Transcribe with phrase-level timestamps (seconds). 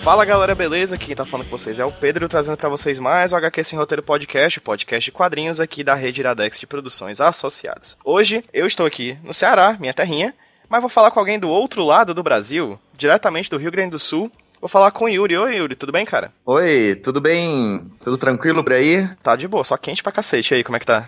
[0.00, 0.96] Fala galera, beleza?
[0.96, 3.78] Quem tá falando com vocês é o Pedro, trazendo para vocês mais o HQ Sem
[3.78, 7.98] Roteiro Podcast, podcast de quadrinhos aqui da rede Iradex de produções associadas.
[8.02, 10.34] Hoje eu estou aqui no Ceará, minha terrinha,
[10.68, 13.98] mas vou falar com alguém do outro lado do Brasil, diretamente do Rio Grande do
[13.98, 15.36] Sul, Vou falar com o Yuri.
[15.36, 16.32] Oi, Yuri, tudo bem, cara?
[16.44, 17.86] Oi, tudo bem?
[18.02, 19.08] Tudo tranquilo por aí?
[19.22, 20.52] Tá de boa, só quente pra cacete.
[20.52, 21.06] Aí, como é que tá?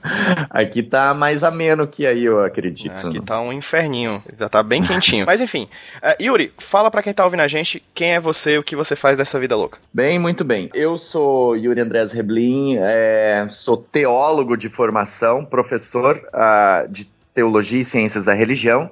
[0.50, 3.08] Aqui tá mais ameno que aí, eu acredito.
[3.08, 5.24] Aqui tá um inferninho, já tá bem quentinho.
[5.26, 5.66] Mas enfim,
[6.02, 8.94] uh, Yuri, fala pra quem tá ouvindo a gente quem é você, o que você
[8.94, 9.78] faz dessa vida louca.
[9.92, 10.68] Bem, muito bem.
[10.74, 17.84] Eu sou Yuri Andrés Reblin, é, sou teólogo de formação, professor uh, de Teologia e
[17.84, 18.90] Ciências da Religião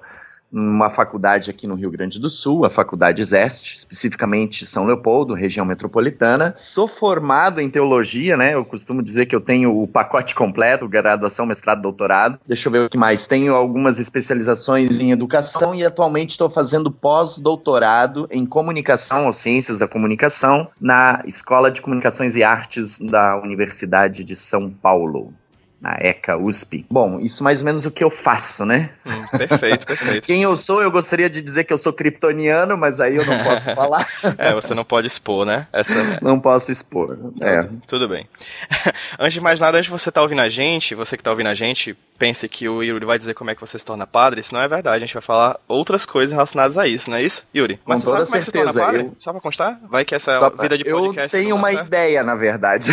[0.51, 5.65] numa faculdade aqui no Rio Grande do Sul, a Faculdade Zeste, especificamente São Leopoldo, região
[5.65, 6.52] metropolitana.
[6.57, 8.54] Sou formado em teologia, né?
[8.54, 12.38] Eu costumo dizer que eu tenho o pacote completo, graduação, mestrado, doutorado.
[12.46, 13.27] Deixa eu ver o que mais.
[13.27, 19.88] Tenho algumas especializações em educação e atualmente estou fazendo pós-doutorado em comunicação ou ciências da
[19.88, 25.32] comunicação na Escola de Comunicações e Artes da Universidade de São Paulo
[25.80, 26.84] na ECA USP.
[26.90, 28.90] Bom, isso mais ou menos o que eu faço, né?
[29.07, 30.24] Hum, perfeito, perfeito.
[30.26, 33.43] Quem eu sou, eu gostaria de dizer que eu sou kryptoniano, mas aí eu não
[33.45, 34.09] posso falar.
[34.37, 35.66] é, você não pode expor, né?
[35.73, 36.18] Essa...
[36.21, 37.16] Não posso expor.
[37.40, 37.68] É.
[37.87, 38.29] Tudo bem.
[39.18, 41.30] antes de mais nada, antes de você estar tá ouvindo a gente, você que está
[41.30, 44.06] ouvindo a gente, pense que o Yuri vai dizer como é que você se torna
[44.06, 44.40] padre.
[44.40, 44.96] Isso não é verdade.
[44.96, 47.80] A gente vai falar outras coisas relacionadas a isso, não é isso, Yuri?
[47.87, 49.02] Mas Com você sabe como certeza, é que se torna padre?
[49.02, 49.16] Eu...
[49.18, 49.80] Só pra constar?
[49.88, 51.37] Vai que essa vida de podcast.
[51.37, 51.87] Eu tenho uma certo.
[51.87, 52.88] ideia, na verdade.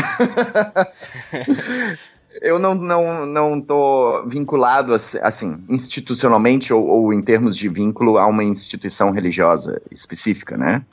[2.41, 8.25] Eu não, não, não tô vinculado, assim, institucionalmente ou, ou, em termos de vínculo a
[8.25, 10.83] uma instituição religiosa específica, né?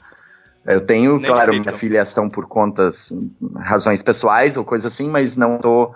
[0.64, 3.12] Eu tenho, Nem claro, minha filiação por contas,
[3.56, 5.92] razões pessoais ou coisa assim, mas não tô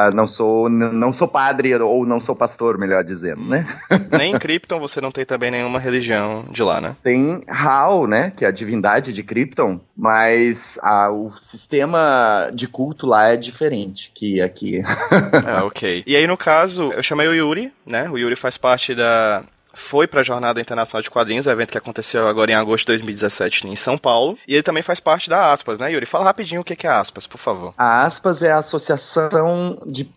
[0.00, 3.66] Uh, não sou não sou padre ou não sou pastor, melhor dizendo, né?
[4.16, 6.96] Nem em Krypton você não tem também nenhuma religião de lá, né?
[7.02, 13.06] Tem Hal, né, que é a divindade de Krypton, mas uh, o sistema de culto
[13.06, 14.80] lá é diferente que aqui.
[15.46, 16.02] ah, ok.
[16.06, 18.08] E aí no caso, eu chamei o Yuri, né?
[18.08, 19.42] O Yuri faz parte da
[19.74, 23.68] foi para a Jornada Internacional de Quadrinhos, evento que aconteceu agora em agosto de 2017
[23.68, 24.38] em São Paulo.
[24.46, 26.06] E ele também faz parte da Aspas, né, Yuri?
[26.06, 27.74] Fala rapidinho o que é a Aspas, por favor.
[27.76, 30.10] A Aspas é a Associação de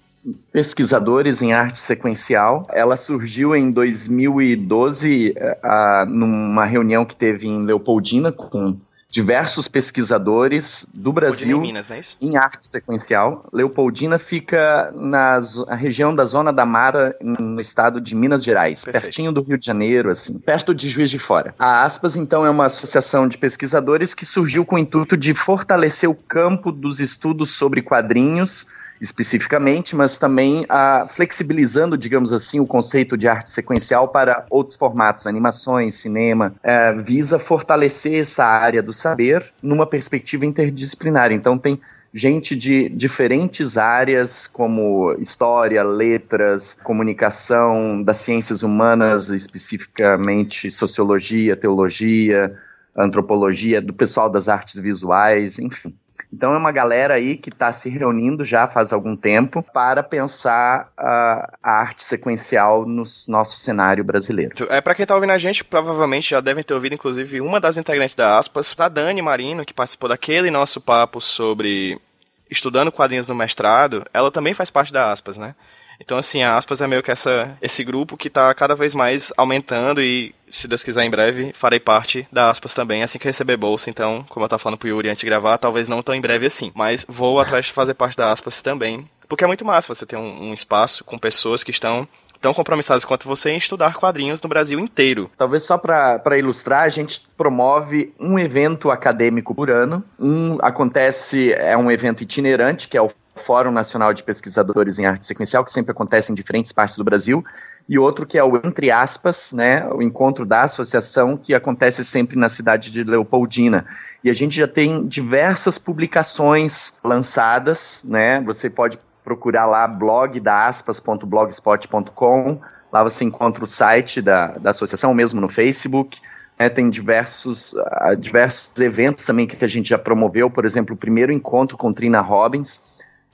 [0.51, 2.65] pesquisadores em arte sequencial.
[2.69, 8.77] Ela surgiu em 2012, uh, numa reunião que teve em Leopoldina com
[9.13, 13.45] diversos pesquisadores do Brasil em, Minas, é em arte sequencial.
[13.53, 15.39] Leopoldina fica na
[15.75, 19.03] região da Zona da Mara, no estado de Minas Gerais, Perfeito.
[19.03, 21.53] pertinho do Rio de Janeiro, assim, perto de Juiz de Fora.
[21.59, 26.09] A Aspas, então, é uma associação de pesquisadores que surgiu com o intuito de fortalecer
[26.09, 28.65] o campo dos estudos sobre quadrinhos
[29.03, 35.27] especificamente, mas também a, flexibilizando, digamos assim, o conceito de arte sequencial para outros formatos,
[35.27, 41.33] animações, cinema, é, visa fortalecer essa área do saber numa perspectiva interdisciplinar.
[41.33, 41.81] Então tem
[42.13, 52.57] gente de diferentes áreas, como história, letras, comunicação, das ciências humanas, especificamente sociologia, teologia,
[52.95, 55.93] antropologia, do pessoal das artes visuais, enfim.
[56.33, 60.91] Então é uma galera aí que está se reunindo já faz algum tempo para pensar
[60.97, 64.55] uh, a arte sequencial no nosso cenário brasileiro.
[64.69, 67.77] É para quem está ouvindo a gente, provavelmente já devem ter ouvido inclusive uma das
[67.77, 72.01] integrantes da Aspas, a Dani Marino, que participou daquele nosso papo sobre
[72.49, 75.53] estudando quadrinhos no mestrado, ela também faz parte da Aspas, né?
[75.99, 79.31] Então, assim, a Aspas é meio que essa, esse grupo que está cada vez mais
[79.37, 83.57] aumentando e, se Deus quiser, em breve, farei parte da Aspas também, assim que receber
[83.57, 83.89] bolsa.
[83.89, 86.45] Então, como eu estava falando pro Yuri antes de gravar, talvez não tão em breve
[86.45, 86.71] assim.
[86.75, 89.09] Mas vou atrás de fazer parte da Aspas também.
[89.27, 92.07] Porque é muito massa você ter um, um espaço com pessoas que estão
[92.39, 95.31] tão compromissadas quanto você em estudar quadrinhos no Brasil inteiro.
[95.37, 100.03] Talvez só para ilustrar, a gente promove um evento acadêmico por ano.
[100.19, 105.25] Um acontece, é um evento itinerante, que é o Fórum Nacional de Pesquisadores em Arte
[105.25, 107.43] Sequencial, que sempre acontece em diferentes partes do Brasil,
[107.87, 112.37] e outro que é o Entre Aspas, né, o encontro da associação, que acontece sempre
[112.37, 113.85] na cidade de Leopoldina.
[114.23, 120.65] E a gente já tem diversas publicações lançadas, né, você pode procurar lá blog da
[120.65, 126.19] aspas.blogspot.com, lá você encontra o site da, da associação, mesmo no Facebook,
[126.57, 130.97] é, tem diversos, uh, diversos eventos também que a gente já promoveu, por exemplo, o
[130.97, 132.81] primeiro encontro com Trina Robbins,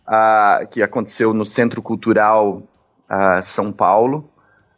[0.07, 2.63] uh, que aconteceu no Centro Cultural
[3.09, 4.29] uh, São Paulo,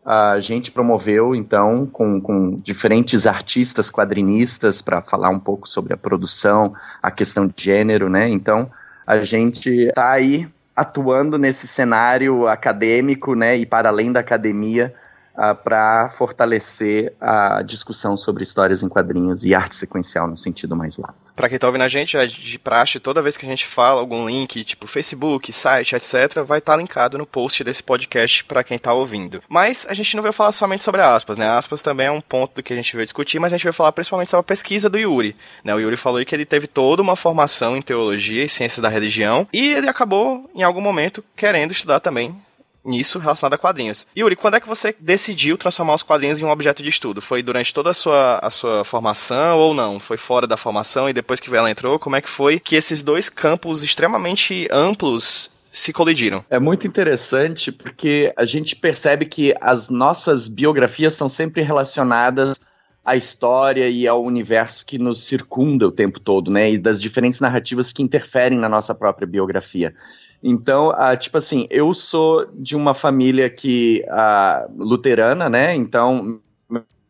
[0.06, 5.98] a gente promoveu, então, com, com diferentes artistas quadrinistas para falar um pouco sobre a
[5.98, 8.28] produção, a questão de gênero, né?
[8.28, 8.72] Então,
[9.06, 14.94] a gente está aí atuando nesse cenário acadêmico, né, e para além da academia,
[15.36, 20.98] uh, para fortalecer a discussão sobre histórias em quadrinhos e arte sequencial no sentido mais
[20.98, 21.34] lato.
[21.36, 24.00] Para quem está ouvindo a gente, é de praxe, toda vez que a gente fala
[24.00, 28.64] algum link, tipo Facebook, site, etc., vai estar tá linkado no post desse podcast para
[28.64, 29.42] quem está ouvindo.
[29.48, 31.50] Mas a gente não veio falar somente sobre aspas, né?
[31.50, 33.74] Aspas também é um ponto do que a gente veio discutir, mas a gente veio
[33.74, 35.36] falar principalmente sobre a pesquisa do Yuri.
[35.64, 35.74] Né?
[35.74, 39.48] O Yuri falou que ele teve toda uma formação em teologia e ciências da religião
[39.52, 42.36] e ele acabou, em algum momento, querendo estudar também
[42.84, 44.08] nisso relacionado a quadrinhos.
[44.18, 47.22] Yuri, quando é que você decidiu transformar os quadrinhos em um objeto de estudo?
[47.22, 50.00] Foi durante toda a sua, a sua formação ou não?
[50.00, 52.00] Foi fora da formação e depois que ela entrou?
[52.00, 56.44] Como é que foi que esses dois campos extremamente amplos se colidiram.
[56.50, 62.60] É muito interessante porque a gente percebe que as nossas biografias estão sempre relacionadas
[63.06, 66.72] à história e ao universo que nos circunda o tempo todo, né?
[66.72, 69.96] E das diferentes narrativas que interferem na nossa própria biografia.
[70.44, 75.76] Então, uh, tipo assim, eu sou de uma família que uh, luterana, né?
[75.76, 76.40] Então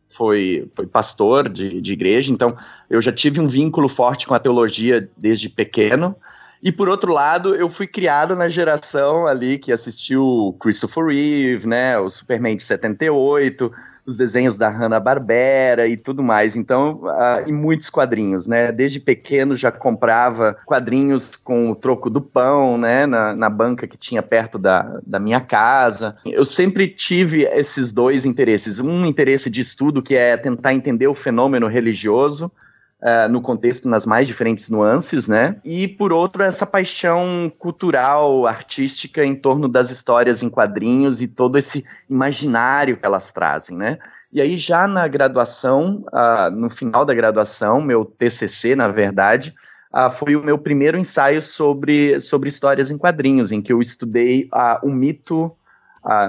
[0.08, 2.54] foi, foi pastor de, de igreja, então
[2.90, 6.14] eu já tive um vínculo forte com a teologia desde pequeno.
[6.62, 11.98] E por outro lado, eu fui criado na geração ali que assistiu Christopher Reeve, né,
[11.98, 13.72] o Superman de 78,
[14.06, 16.54] os desenhos da Hanna-Barbera e tudo mais.
[16.54, 18.70] Então, uh, e muitos quadrinhos, né?
[18.70, 23.96] Desde pequeno já comprava quadrinhos com o troco do pão, né, na, na banca que
[23.96, 26.16] tinha perto da, da minha casa.
[26.24, 28.78] Eu sempre tive esses dois interesses.
[28.78, 32.52] Um interesse de estudo que é tentar entender o fenômeno religioso,
[33.02, 35.56] uh, no contexto, nas mais diferentes nuances, né?
[35.64, 41.58] E por outro, essa paixão cultural, artística em torno das histórias em quadrinhos e todo
[41.58, 43.98] esse imaginário que elas trazem, né?
[44.32, 49.54] E aí, já na graduação, uh, no final da graduação, meu TCC, na verdade,
[49.94, 54.44] uh, foi o meu primeiro ensaio sobre, sobre histórias em quadrinhos, em que eu estudei
[54.44, 55.54] uh, o mito,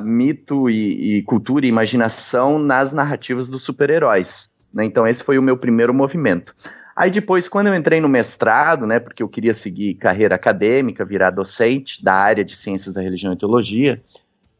[0.03, 4.52] mito e, e, cultura e imaginação nas narrativas dos super-heróis.
[4.73, 4.85] Né?
[4.85, 6.55] Então, esse foi o meu primeiro movimento.
[6.95, 11.31] Aí depois, quando eu entrei no mestrado, né, porque eu queria seguir carreira acadêmica, virar
[11.31, 14.01] docente da área de ciências da religião e teologia,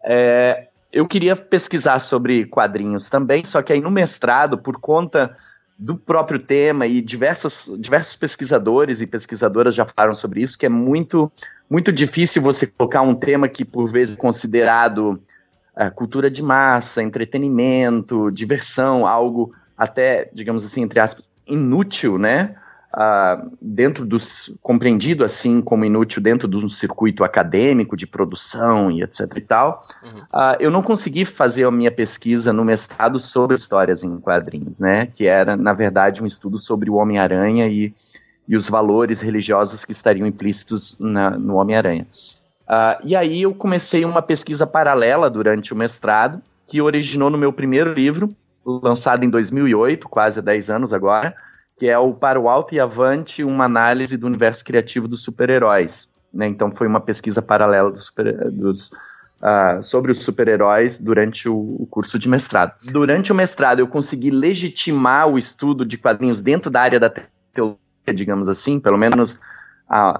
[0.04, 5.36] é, eu queria pesquisar sobre quadrinhos também, só que aí no mestrado, por conta
[5.77, 10.69] do próprio tema e diversos, diversos pesquisadores e pesquisadoras já falaram sobre isso, que é
[10.69, 11.31] muito,
[11.69, 15.21] muito difícil você colocar um tema que por vezes é considerado
[15.75, 19.51] é, cultura de massa, entretenimento, diversão, algo
[19.84, 22.56] até, digamos assim, entre aspas, inútil, né?
[22.96, 29.02] Uh, dentro dos compreendido assim como inútil dentro de um circuito acadêmico de produção e
[29.02, 30.20] etc e tal uhum.
[30.20, 35.08] uh, eu não consegui fazer a minha pesquisa no mestrado sobre histórias em quadrinhos né
[35.08, 37.92] que era na verdade um estudo sobre o Homem Aranha e,
[38.48, 42.06] e os valores religiosos que estariam implícitos na, no Homem Aranha
[42.70, 47.52] uh, e aí eu comecei uma pesquisa paralela durante o mestrado que originou no meu
[47.52, 51.36] primeiro livro lançado em 2008, quase 10 anos agora,
[51.75, 56.12] que é o Para o Alto e Avante, uma análise do universo criativo dos super-heróis.
[56.33, 56.48] Né?
[56.48, 58.92] Então foi uma pesquisa paralela dos, super, dos
[59.44, 62.74] uh, sobre os super-heróis durante o, o, curso de mestrado.
[62.84, 67.77] Durante o mestrado eu consegui legitimar o estudo de quadrinhos dentro da área da teologia,
[68.15, 69.39] digamos assim, pelo menos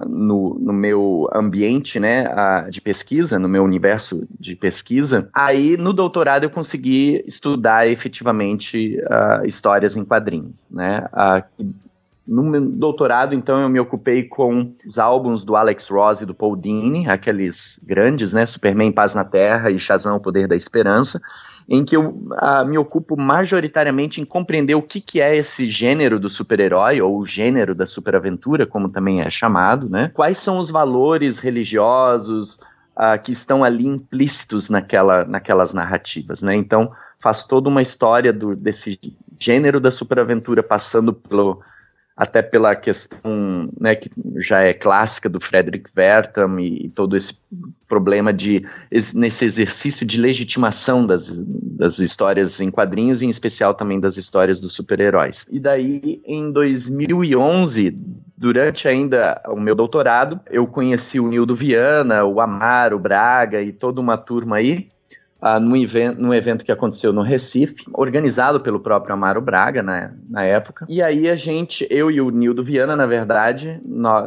[0.06, 2.24] no, no, meu ambiente né,
[2.70, 9.46] de pesquisa, no meu universo de pesquisa, aí no doutorado eu consegui estudar efetivamente uh,
[9.46, 10.68] histórias em quadrinhos.
[10.70, 11.04] Né?
[12.26, 16.56] No doutorado, então, eu me ocupei com os álbuns do Alex Ross e do Paul
[16.56, 18.46] Dini, aqueles grandes, né?
[18.46, 21.20] Superman Paz na Terra e Shazam O Poder da Esperança
[21.68, 26.20] em que eu ah, me ocupo majoritariamente em compreender o que, que é esse gênero
[26.20, 30.10] do super-herói, ou o gênero da superaventura, como também é chamado, né?
[30.12, 32.60] Quais são os valores religiosos
[32.94, 36.54] ah, que estão ali implícitos naquela, naquelas narrativas, né?
[36.54, 38.98] Então, faz toda uma história do, desse
[39.38, 41.62] gênero da superaventura passando pelo
[42.16, 47.40] até pela questão né, que já é clássica do Frederick Wertham e, e todo esse
[47.88, 48.64] problema de
[49.14, 54.60] nesse exercício de legitimação das, das histórias em quadrinhos e em especial também das histórias
[54.60, 55.46] dos super-heróis.
[55.50, 57.96] E daí em 2011,
[58.36, 63.72] durante ainda o meu doutorado, eu conheci o Nildo Viana, o Amaro, o Braga e
[63.72, 64.88] toda uma turma aí
[65.44, 70.12] uh, num, evento, num evento que aconteceu no Recife, organizado pelo próprio Amaro Braga na,
[70.28, 70.86] na época.
[70.88, 73.78] E aí a gente, eu e o Nildo Viana, na verdade,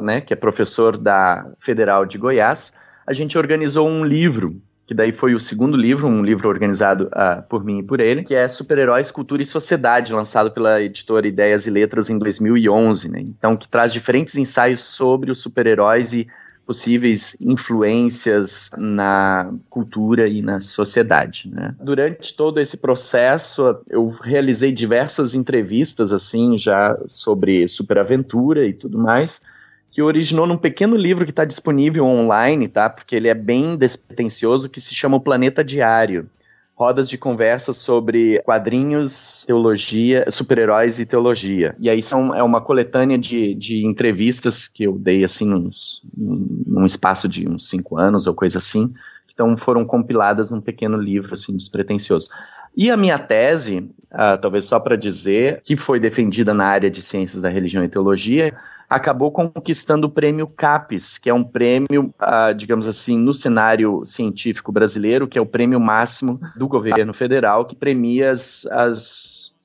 [0.03, 2.73] né, que é professor da Federal de Goiás,
[3.05, 7.43] a gente organizou um livro que daí foi o segundo livro, um livro organizado uh,
[7.49, 11.67] por mim e por ele, que é Super-Heróis, Cultura e Sociedade, lançado pela editora Ideias
[11.67, 13.19] e Letras em 2011, né?
[13.19, 16.25] Então, que traz diferentes ensaios sobre os super-heróis e
[16.67, 21.49] possíveis influências na cultura e na sociedade.
[21.49, 21.73] Né?
[21.81, 29.41] Durante todo esse processo, eu realizei diversas entrevistas assim já sobre superaventura e tudo mais
[29.89, 32.87] que originou num pequeno livro que está disponível online, tá?
[32.87, 36.29] Porque ele é bem despretensioso, que se chama O Planeta Diário.
[36.77, 41.75] Rodas de conversa sobre quadrinhos, teologia, super-heróis e teologia.
[41.79, 46.85] E aí são, é uma coletânea de, de entrevistas que eu dei, assim, uns, num
[46.85, 48.93] espaço de uns cinco anos ou coisa assim,
[49.33, 52.29] então foram compiladas num pequeno livro, assim, despretensioso.
[52.77, 57.01] E a minha tese, uh, talvez só para dizer, que foi defendida na área de
[57.01, 58.55] ciências da religião e teologia,
[58.87, 64.71] acabou conquistando o prêmio CAPES, que é um prêmio, uh, digamos assim, no cenário científico
[64.71, 69.56] brasileiro, que é o prêmio máximo do governo federal, que premia as, as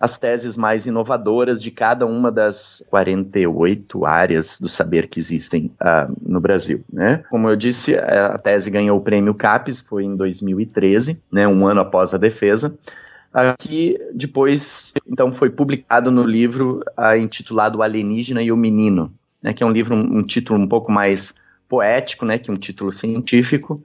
[0.00, 6.14] as teses mais inovadoras de cada uma das 48 áreas do saber que existem uh,
[6.22, 6.84] no Brasil.
[6.92, 7.24] Né?
[7.30, 11.80] Como eu disse, a tese ganhou o prêmio CAPES, foi em 2013, né, um ano
[11.80, 12.78] após a defesa,
[13.34, 19.12] uh, que depois então foi publicado no livro uh, intitulado Alienígena e o Menino,
[19.42, 21.34] né, que é um livro, um, um, título um pouco mais
[21.68, 23.82] poético, né, que um título científico,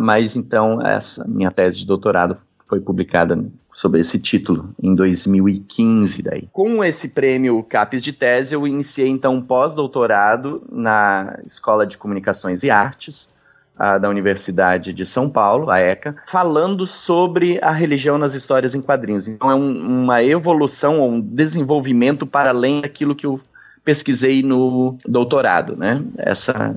[0.00, 2.36] mas então essa minha tese de doutorado
[2.66, 6.48] foi publicada sobre esse título em 2015 daí.
[6.52, 12.62] Com esse prêmio CAPES de tese, eu iniciei então um pós-doutorado na Escola de Comunicações
[12.62, 13.34] e Artes
[13.76, 18.80] a, da Universidade de São Paulo, a ECA, falando sobre a religião nas histórias em
[18.80, 19.26] quadrinhos.
[19.28, 23.40] Então é um, uma evolução ou um desenvolvimento para além daquilo que eu
[23.84, 26.02] pesquisei no doutorado, né?
[26.16, 26.74] Essa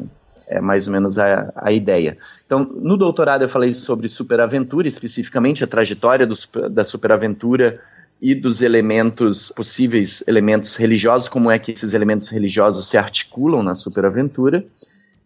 [0.47, 2.17] é mais ou menos a, a ideia.
[2.45, 6.35] Então, no doutorado eu falei sobre superaventura, especificamente a trajetória do,
[6.69, 7.79] da superaventura
[8.21, 13.75] e dos elementos, possíveis elementos religiosos, como é que esses elementos religiosos se articulam na
[13.75, 14.65] superaventura.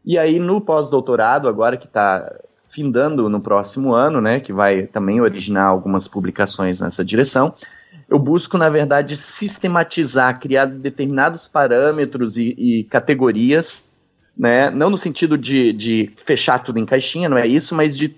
[0.04, 2.34] E aí, no pós-doutorado, agora que está
[2.68, 7.54] findando no próximo ano, né, que vai também originar algumas publicações nessa direção,
[8.10, 13.84] eu busco, na verdade, sistematizar, criar determinados parâmetros e, e categorias
[14.38, 14.69] né?
[14.69, 18.15] Não no sentido de, de fechar tudo em caixinha, não é isso, mas de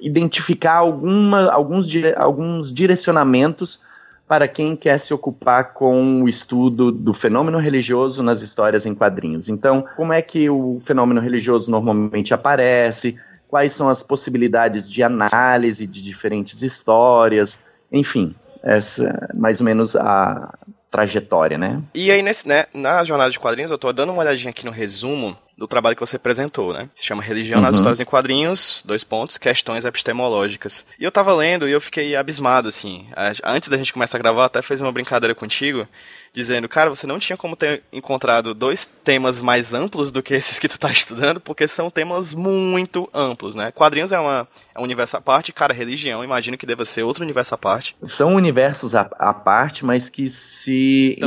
[0.00, 1.86] identificar alguma, alguns,
[2.16, 3.80] alguns direcionamentos
[4.28, 9.48] para quem quer se ocupar com o estudo do fenômeno religioso nas histórias em quadrinhos.
[9.48, 13.16] Então, como é que o fenômeno religioso normalmente aparece?
[13.48, 17.60] Quais são as possibilidades de análise de diferentes histórias?
[17.92, 20.52] Enfim, essa é mais ou menos a,
[20.96, 21.82] trajetória, né?
[21.94, 24.70] E aí, nesse, né, na jornada de quadrinhos, eu tô dando uma olhadinha aqui no
[24.70, 26.90] resumo do trabalho que você apresentou, né?
[26.94, 27.64] Se chama Religião uhum.
[27.64, 30.86] nas Histórias em Quadrinhos, dois pontos, questões epistemológicas.
[30.98, 33.06] E eu tava lendo e eu fiquei abismado, assim.
[33.42, 35.88] Antes da gente começar a gravar, até fez uma brincadeira contigo,
[36.34, 40.58] dizendo, cara, você não tinha como ter encontrado dois temas mais amplos do que esses
[40.58, 43.72] que tu tá estudando, porque são temas muito amplos, né?
[43.72, 47.24] Quadrinhos é, uma, é um universo à parte, cara, religião, imagino que deva ser outro
[47.24, 47.96] universo à parte.
[48.02, 51.18] São universos à, à parte, mas que se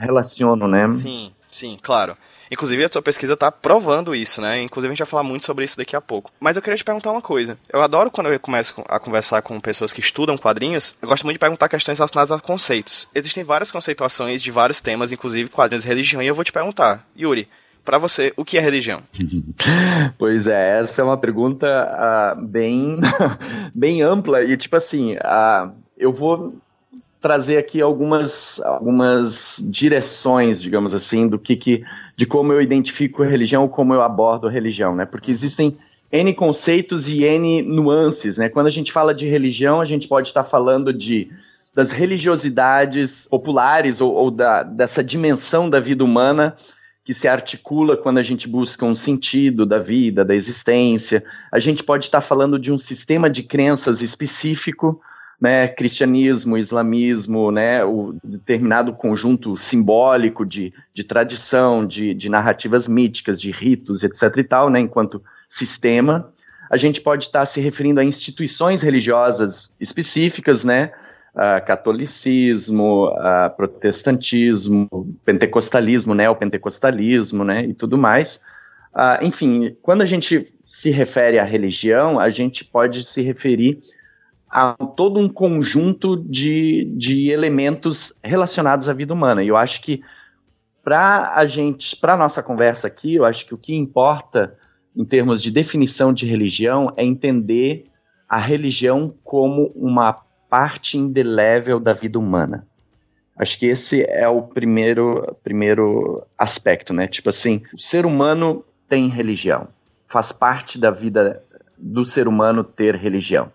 [0.00, 0.92] relacionam, né?
[0.94, 2.16] Sim, sim, claro.
[2.52, 4.60] Inclusive, a sua pesquisa está provando isso, né?
[4.60, 6.30] Inclusive, a gente vai falar muito sobre isso daqui a pouco.
[6.38, 7.56] Mas eu queria te perguntar uma coisa.
[7.72, 11.36] Eu adoro quando eu começo a conversar com pessoas que estudam quadrinhos, eu gosto muito
[11.36, 13.08] de perguntar questões relacionadas a conceitos.
[13.14, 17.06] Existem várias conceituações de vários temas, inclusive quadrinhos de religião, e eu vou te perguntar,
[17.18, 17.48] Yuri,
[17.82, 19.02] para você, o que é religião?
[20.18, 22.98] pois é, essa é uma pergunta uh, bem,
[23.74, 26.54] bem ampla e tipo assim, uh, eu vou
[27.22, 31.84] trazer aqui algumas, algumas direções, digamos assim, do que, que
[32.16, 35.06] de como eu identifico a religião, como eu abordo a religião, né?
[35.06, 35.78] Porque existem
[36.10, 38.48] N conceitos e N nuances, né?
[38.48, 41.30] Quando a gente fala de religião, a gente pode estar falando de
[41.74, 46.54] das religiosidades populares ou, ou da, dessa dimensão da vida humana
[47.02, 51.24] que se articula quando a gente busca um sentido da vida, da existência.
[51.50, 55.00] A gente pode estar falando de um sistema de crenças específico
[55.42, 63.40] né, cristianismo, islamismo, né, o determinado conjunto simbólico de, de tradição, de, de narrativas míticas,
[63.40, 64.36] de ritos, etc.
[64.36, 66.32] e tal, né, enquanto sistema.
[66.70, 70.92] A gente pode estar se referindo a instituições religiosas específicas, né,
[71.66, 73.10] catolicismo,
[73.56, 74.88] protestantismo,
[75.24, 78.42] pentecostalismo, neopentecostalismo, né, e tudo mais.
[78.94, 83.80] Uh, enfim, quando a gente se refere à religião, a gente pode se referir
[84.52, 89.42] a todo um conjunto de, de elementos relacionados à vida humana.
[89.42, 90.02] E eu acho que
[90.84, 94.56] para a gente, para nossa conversa aqui, eu acho que o que importa
[94.96, 97.86] em termos de definição de religião, é entender
[98.28, 100.12] a religião como uma
[100.48, 102.66] parte indelével da vida humana.
[103.36, 107.06] Acho que esse é o primeiro, primeiro aspecto, né?
[107.06, 109.68] Tipo assim, o ser humano tem religião.
[110.06, 111.42] Faz parte da vida
[111.78, 113.50] do ser humano ter religião.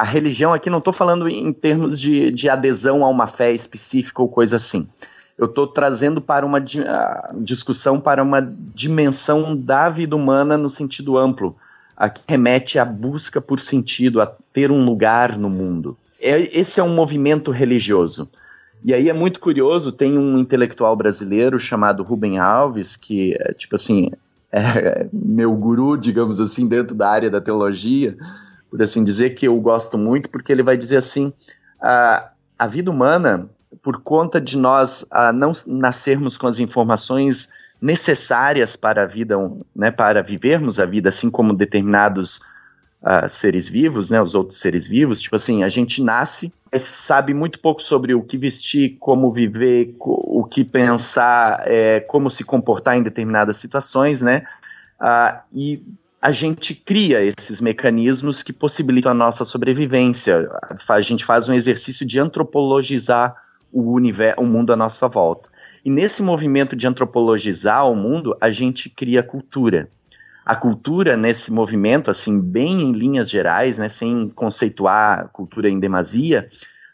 [0.00, 4.22] A religião aqui não estou falando em termos de, de adesão a uma fé específica
[4.22, 4.88] ou coisa assim.
[5.36, 6.58] Eu estou trazendo para uma
[7.38, 8.40] discussão para uma
[8.74, 11.54] dimensão da vida humana no sentido amplo,
[11.94, 15.98] a que remete à busca por sentido, a ter um lugar no mundo.
[16.18, 18.26] É, esse é um movimento religioso.
[18.82, 23.76] E aí é muito curioso, tem um intelectual brasileiro chamado Rubem Alves, que, é, tipo
[23.76, 24.10] assim,
[24.50, 28.16] é meu guru, digamos assim, dentro da área da teologia,
[28.70, 31.32] por assim dizer, que eu gosto muito, porque ele vai dizer assim:
[31.80, 33.48] a, a vida humana,
[33.82, 37.50] por conta de nós a, não nascermos com as informações
[37.80, 39.36] necessárias para a vida,
[39.74, 42.40] né, para vivermos a vida, assim como determinados
[43.02, 47.58] uh, seres vivos, né, os outros seres vivos, tipo assim, a gente nasce, sabe muito
[47.58, 53.02] pouco sobre o que vestir, como viver, o que pensar, é, como se comportar em
[53.02, 54.44] determinadas situações, né,
[55.00, 55.82] uh, e
[56.20, 60.50] a gente cria esses mecanismos que possibilitam a nossa sobrevivência.
[60.88, 63.34] A gente faz um exercício de antropologizar
[63.72, 65.48] o, universo, o mundo à nossa volta.
[65.82, 69.88] E nesse movimento de antropologizar o mundo, a gente cria cultura.
[70.44, 76.50] A cultura nesse movimento, assim, bem em linhas gerais, né, sem conceituar cultura em demasia,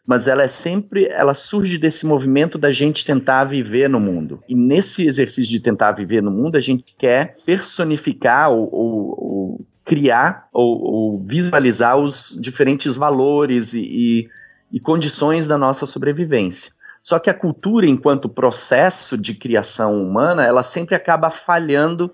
[0.06, 4.40] mas ela é sempre, ela surge desse movimento da gente tentar viver no mundo.
[4.48, 9.66] E nesse exercício de tentar viver no mundo, a gente quer personificar ou, ou, ou
[9.84, 14.28] criar ou, ou, visualizar os diferentes valores e, e,
[14.72, 16.72] e condições da nossa sobrevivência.
[17.02, 22.06] Só que a cultura, enquanto processo de criação humana, ela sempre acaba falhando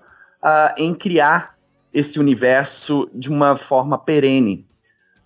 [0.43, 1.55] uh, em criar
[1.93, 4.67] esse universo de uma forma perene.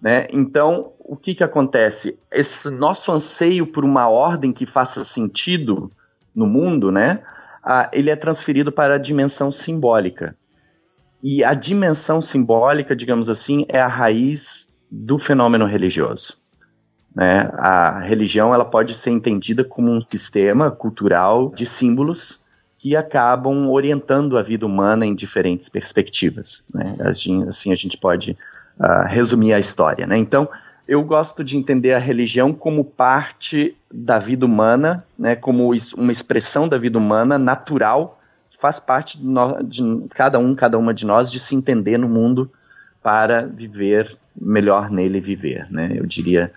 [0.01, 0.27] Né?
[0.31, 2.19] Então, o que, que acontece?
[2.31, 5.89] Esse nosso anseio por uma ordem que faça sentido
[6.35, 7.23] no mundo, né?
[7.63, 10.35] Ah, ele é transferido para a dimensão simbólica.
[11.23, 16.37] E a dimensão simbólica, digamos assim, é a raiz do fenômeno religioso.
[17.15, 17.49] Né?
[17.53, 22.45] A religião ela pode ser entendida como um sistema cultural de símbolos
[22.77, 26.65] que acabam orientando a vida humana em diferentes perspectivas.
[26.73, 26.95] Né?
[26.99, 28.37] Assim, assim a gente pode
[28.79, 30.05] uh, resumir a história.
[30.05, 30.17] Né?
[30.17, 30.47] Então,
[30.87, 36.67] eu gosto de entender a religião como parte da vida humana, né, como uma expressão
[36.67, 38.19] da vida humana natural,
[38.59, 39.25] faz parte de,
[39.63, 42.51] de cada um, cada uma de nós, de se entender no mundo
[43.03, 45.93] para viver melhor nele viver, né?
[45.95, 46.51] Eu diria,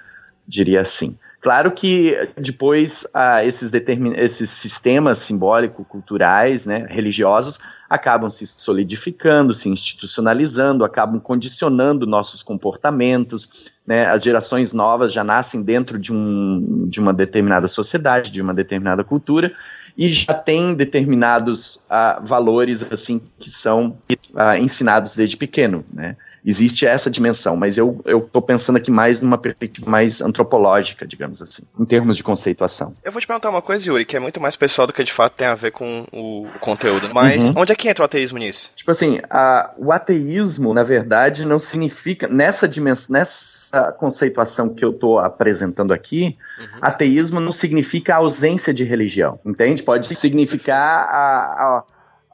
[0.46, 1.18] diria assim.
[1.40, 3.70] Claro que depois ah, esses,
[4.16, 7.58] esses sistemas simbólico-culturais, né, religiosos,
[7.90, 13.72] acabam se solidificando, se institucionalizando, acabam condicionando nossos comportamentos.
[13.84, 18.54] Né, as gerações novas já nascem dentro de, um, de uma determinada sociedade, de uma
[18.54, 19.52] determinada cultura,
[19.98, 23.98] e já tem determinados ah, valores assim que são
[24.36, 25.84] ah, ensinados desde pequeno.
[25.92, 26.16] Né?
[26.44, 31.62] Existe essa dimensão, mas eu estou pensando aqui mais numa perspectiva mais antropológica, digamos assim,
[31.78, 32.94] em termos de conceituação.
[33.04, 35.12] Eu vou te perguntar uma coisa, Yuri, que é muito mais pessoal do que de
[35.12, 37.10] fato tem a ver com o conteúdo.
[37.12, 37.54] Mas uhum.
[37.58, 38.70] onde é que entra o ateísmo nisso?
[38.74, 44.90] Tipo assim, a, o ateísmo, na verdade, não significa, nessa dimensão, nessa conceituação que eu
[44.90, 46.78] estou apresentando aqui, uhum.
[46.80, 49.82] ateísmo não significa a ausência de religião, entende?
[49.82, 51.84] Pode significar a, a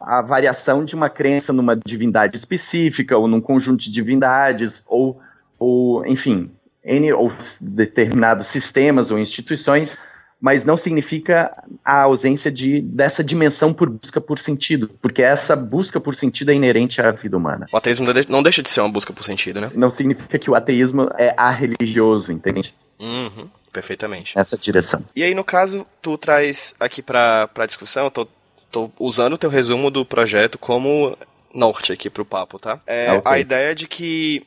[0.06, 5.20] a variação de uma crença numa divindade específica, ou num conjunto de divindades, ou,
[5.58, 6.48] ou enfim,
[6.84, 7.28] N, ou
[7.60, 9.98] determinados sistemas ou instituições,
[10.40, 11.50] mas não significa
[11.84, 16.54] a ausência de, dessa dimensão por busca por sentido, porque essa busca por sentido é
[16.54, 17.66] inerente à vida humana.
[17.72, 19.72] O ateísmo não deixa de ser uma busca por sentido, né?
[19.74, 22.72] Não significa que o ateísmo é religioso, entende?
[23.00, 24.32] Uhum, perfeitamente.
[24.36, 25.04] Essa direção.
[25.16, 28.28] E aí, no caso, tu traz aqui para pra discussão, eu tô
[28.76, 31.16] tô usando o teu resumo do projeto como
[31.54, 32.80] norte aqui pro papo, tá?
[32.86, 33.32] É, okay.
[33.32, 34.42] A ideia de que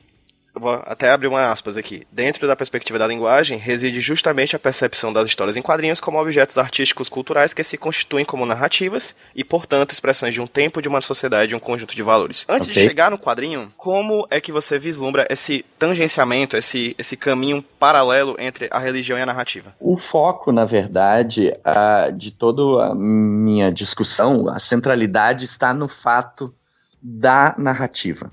[0.60, 2.06] vou até abrir uma aspas aqui.
[2.12, 6.58] Dentro da perspectiva da linguagem, reside justamente a percepção das histórias em quadrinhos como objetos
[6.58, 11.02] artísticos culturais que se constituem como narrativas e, portanto, expressões de um tempo, de uma
[11.02, 12.46] sociedade, de um conjunto de valores.
[12.50, 12.84] Antes okay.
[12.84, 18.36] de chegar no quadrinho, como é que você vislumbra esse tangenciamento, esse, esse caminho paralelo
[18.40, 19.74] entre a religião e a narrativa?
[19.80, 26.54] O foco, na verdade, a, de toda a minha discussão, a centralidade está no fato
[27.02, 28.32] da narrativa.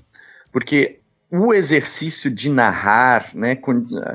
[0.51, 0.99] Porque
[1.31, 3.57] o exercício de narrar, né,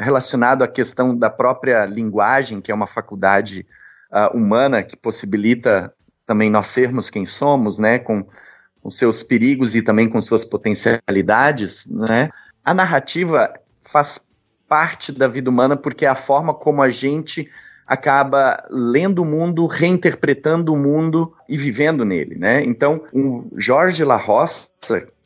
[0.00, 3.66] relacionado à questão da própria linguagem, que é uma faculdade
[4.10, 5.92] uh, humana que possibilita
[6.26, 8.26] também nós sermos quem somos, né, com,
[8.82, 12.30] com seus perigos e também com suas potencialidades, né?
[12.64, 14.30] A narrativa faz
[14.68, 17.50] parte da vida humana porque é a forma como a gente
[17.86, 22.64] acaba lendo o mundo, reinterpretando o mundo e vivendo nele, né?
[22.64, 24.70] Então, o Jorge La Roça,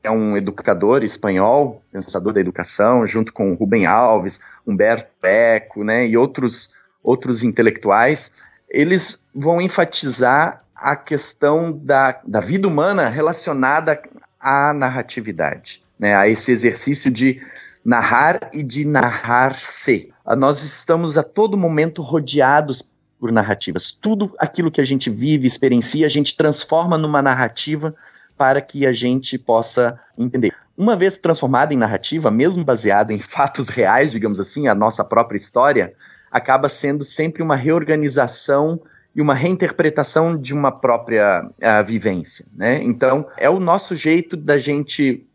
[0.06, 6.16] é um educador espanhol, pensador da educação, junto com Rubem Alves, Humberto Eco, né, e
[6.16, 14.02] outros outros intelectuais, eles vão enfatizar a questão da, da vida humana relacionada
[14.40, 17.40] à narratividade, né, a esse exercício de
[17.84, 20.12] narrar e de narrar-se.
[20.36, 23.92] Nós estamos a todo momento rodeados por narrativas.
[23.92, 27.94] Tudo aquilo que a gente vive, experiencia, a gente transforma numa narrativa
[28.36, 30.52] para que a gente possa entender.
[30.76, 35.38] Uma vez transformada em narrativa, mesmo baseada em fatos reais, digamos assim, a nossa própria
[35.38, 35.94] história,
[36.30, 38.80] acaba sendo sempre uma reorganização
[39.14, 42.44] e uma reinterpretação de uma própria uh, vivência.
[42.54, 42.82] Né?
[42.82, 45.26] Então, é o nosso jeito da gente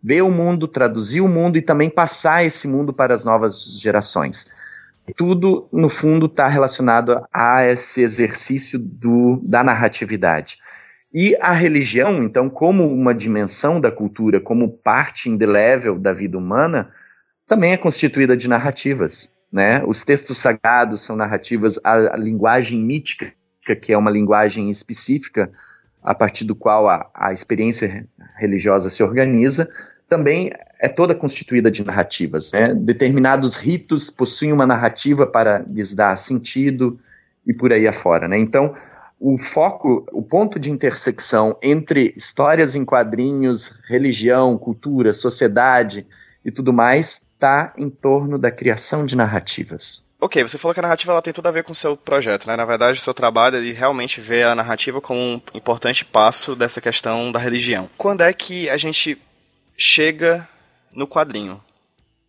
[0.00, 4.46] ver o mundo, traduzir o mundo e também passar esse mundo para as novas gerações.
[5.16, 10.58] Tudo, no fundo, está relacionado a esse exercício do, da narratividade.
[11.12, 16.92] E a religião, então, como uma dimensão da cultura, como parte indelével da vida humana,
[17.46, 19.34] também é constituída de narrativas.
[19.50, 19.82] Né?
[19.86, 23.32] Os textos sagrados são narrativas, a, a linguagem mítica,
[23.80, 25.50] que é uma linguagem específica
[26.02, 29.68] a partir do qual a, a experiência religiosa se organiza,
[30.08, 32.52] também é toda constituída de narrativas.
[32.52, 32.74] Né?
[32.74, 37.00] Determinados ritos possuem uma narrativa para lhes dar sentido
[37.46, 38.28] e por aí afora.
[38.28, 38.38] Né?
[38.38, 38.74] Então,
[39.20, 46.06] o foco, o ponto de intersecção entre histórias em quadrinhos, religião, cultura, sociedade
[46.44, 50.06] e tudo mais está em torno da criação de narrativas.
[50.20, 52.46] Ok, você falou que a narrativa ela tem tudo a ver com o seu projeto,
[52.46, 52.56] né?
[52.56, 56.80] Na verdade, o seu trabalho é realmente ver a narrativa como um importante passo dessa
[56.80, 57.88] questão da religião.
[57.96, 59.16] Quando é que a gente
[59.76, 60.48] chega
[60.92, 61.60] no quadrinho?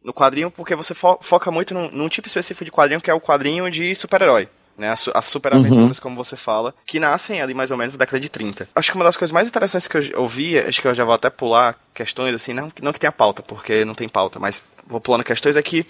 [0.04, 3.13] No quadrinho, porque você fo foca muito num, num tipo específico de quadrinho, que é
[3.13, 4.47] o quadrinho de super-herói
[4.80, 4.89] né?
[4.89, 6.04] As, as super aventuras, uhum.
[6.04, 8.70] como você fala, que nascem ali mais ou menos na década de 30.
[8.74, 11.13] Acho que uma das coisas mais interessantes que eu ouvi, acho que eu já vou
[11.13, 15.00] até pular questões assim, não, não que tenha pauta, porque não tem pauta, mas vou
[15.00, 15.82] pulando questões aqui.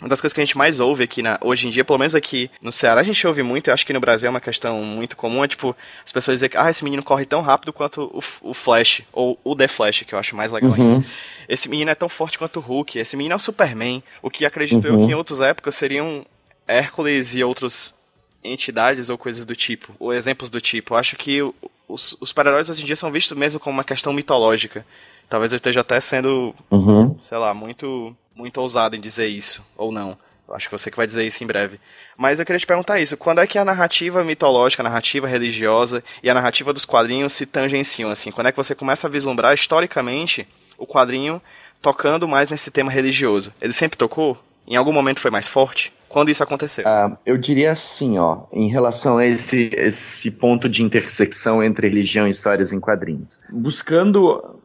[0.00, 2.14] Uma das coisas que a gente mais ouve aqui na, hoje em dia, pelo menos
[2.14, 4.82] aqui no Ceará, a gente ouve muito, eu acho que no Brasil é uma questão
[4.82, 8.10] muito comum, é tipo, as pessoas dizem que ah, esse menino corre tão rápido quanto
[8.12, 10.94] o, o Flash, ou o The Flash, que eu acho mais legal uhum.
[10.94, 11.06] ainda.
[11.48, 14.44] Esse menino é tão forte quanto o Hulk, esse menino é o Superman, o que
[14.44, 15.02] acredito uhum.
[15.02, 16.26] eu que em outras épocas seriam
[16.66, 17.94] Hércules e outros
[18.42, 20.94] entidades ou coisas do tipo, ou exemplos do tipo.
[20.94, 21.42] Eu acho que
[21.88, 24.84] os, os super-heróis hoje em dia são vistos mesmo como uma questão mitológica.
[25.28, 27.18] Talvez eu esteja até sendo, uhum.
[27.22, 30.16] sei lá, muito, muito ousado em dizer isso, ou não.
[30.48, 31.80] Eu acho que você que vai dizer isso em breve.
[32.16, 36.04] Mas eu queria te perguntar isso: quando é que a narrativa mitológica, a narrativa religiosa
[36.22, 38.10] e a narrativa dos quadrinhos se tangenciam?
[38.10, 41.40] Assim, quando é que você começa a vislumbrar historicamente o quadrinho
[41.80, 43.52] tocando mais nesse tema religioso?
[43.60, 44.38] Ele sempre tocou?
[44.66, 45.92] Em algum momento foi mais forte?
[46.12, 46.84] Quando isso aconteceu?
[46.84, 52.28] Uh, eu diria assim, ó, em relação a esse, esse ponto de intersecção entre religião
[52.28, 53.40] e histórias em quadrinhos.
[53.50, 54.60] Buscando,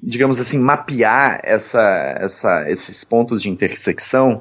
[0.00, 1.82] digamos assim, mapear essa,
[2.20, 4.40] essa, esses pontos de intersecção,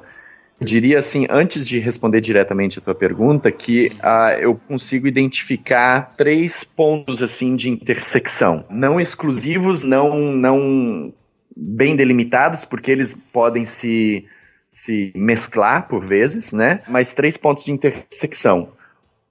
[0.61, 6.63] diria assim, antes de responder diretamente a tua pergunta, que uh, eu consigo identificar três
[6.63, 11.11] pontos assim de intersecção, não exclusivos, não não
[11.55, 14.23] bem delimitados, porque eles podem se
[14.69, 16.81] se mesclar por vezes, né?
[16.87, 18.69] Mas três pontos de intersecção.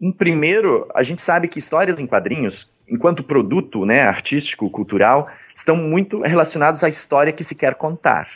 [0.01, 5.77] Um primeiro, a gente sabe que histórias em quadrinhos, enquanto produto, né, artístico, cultural, estão
[5.77, 8.29] muito relacionados à história que se quer contar.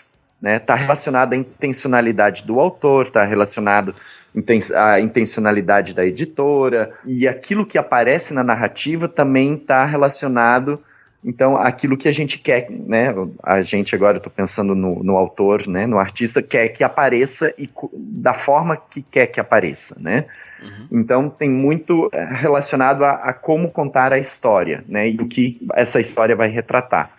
[0.43, 0.81] Está né?
[0.83, 3.95] Relacionado à intencionalidade do autor, está relacionado
[4.75, 10.83] à intencionalidade da editora, e aquilo que aparece na narrativa também está relacionado
[11.23, 15.19] então, aquilo que a gente quer, né, a gente agora, eu tô pensando no, no
[15.19, 20.25] autor, né, no artista, quer que apareça e da forma que quer que apareça, né.
[20.63, 20.87] Uhum.
[20.91, 25.61] Então, tem muito eh, relacionado a, a, como contar a história, né, e o que
[25.75, 27.11] essa história vai retratar.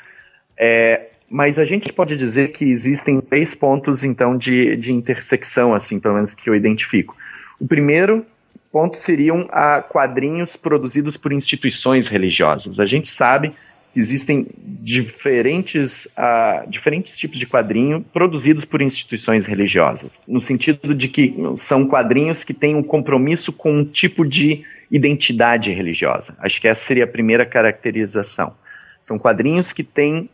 [0.58, 6.00] É, mas a gente pode dizer que existem três pontos, então, de, de intersecção, assim,
[6.00, 7.16] pelo menos que eu identifico.
[7.60, 8.26] O primeiro
[8.72, 12.80] ponto seriam a quadrinhos produzidos por instituições religiosas.
[12.80, 13.52] A gente sabe
[13.95, 21.36] existem diferentes, uh, diferentes tipos de quadrinho produzidos por instituições religiosas, no sentido de que
[21.56, 26.36] são quadrinhos que têm um compromisso com um tipo de identidade religiosa.
[26.39, 28.54] Acho que essa seria a primeira caracterização.
[29.01, 30.30] São quadrinhos que têm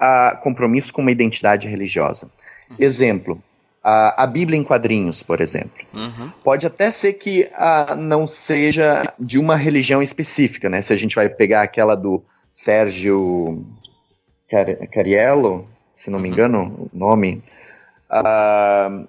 [0.00, 2.30] uh, compromisso com uma identidade religiosa.
[2.70, 2.76] Uhum.
[2.78, 3.42] Exemplo,
[3.82, 5.86] a, Bíblia em quadrinhos, por exemplo.
[5.94, 6.30] Uhum.
[6.44, 10.82] Pode até ser que uh, não seja de uma religião específica, né?
[10.82, 12.22] Se a gente vai pegar aquela do
[12.58, 13.64] Sérgio
[14.50, 16.34] Car Cariello, se não me uhum.
[16.34, 17.40] engano, o nome.
[18.10, 19.06] Uh,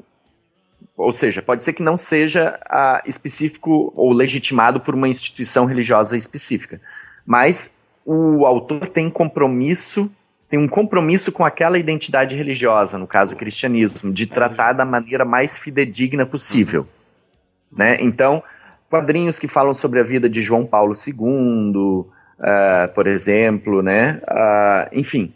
[0.96, 6.16] ou seja, pode ser que não seja uh, específico ou legitimado por uma instituição religiosa
[6.16, 6.80] específica,
[7.26, 7.74] mas
[8.06, 10.12] o autor tem compromisso,
[10.48, 15.26] tem um compromisso com aquela identidade religiosa, no caso o cristianismo, de tratar da maneira
[15.26, 16.82] mais fidedigna possível.
[16.82, 17.80] Uhum.
[17.80, 17.98] Né?
[18.00, 18.44] Então,
[18.92, 22.06] quadrinhos que falam sobre a vida de João Paulo II,
[22.40, 24.22] uh, por exemplo, né?
[24.28, 25.34] Uh, enfim,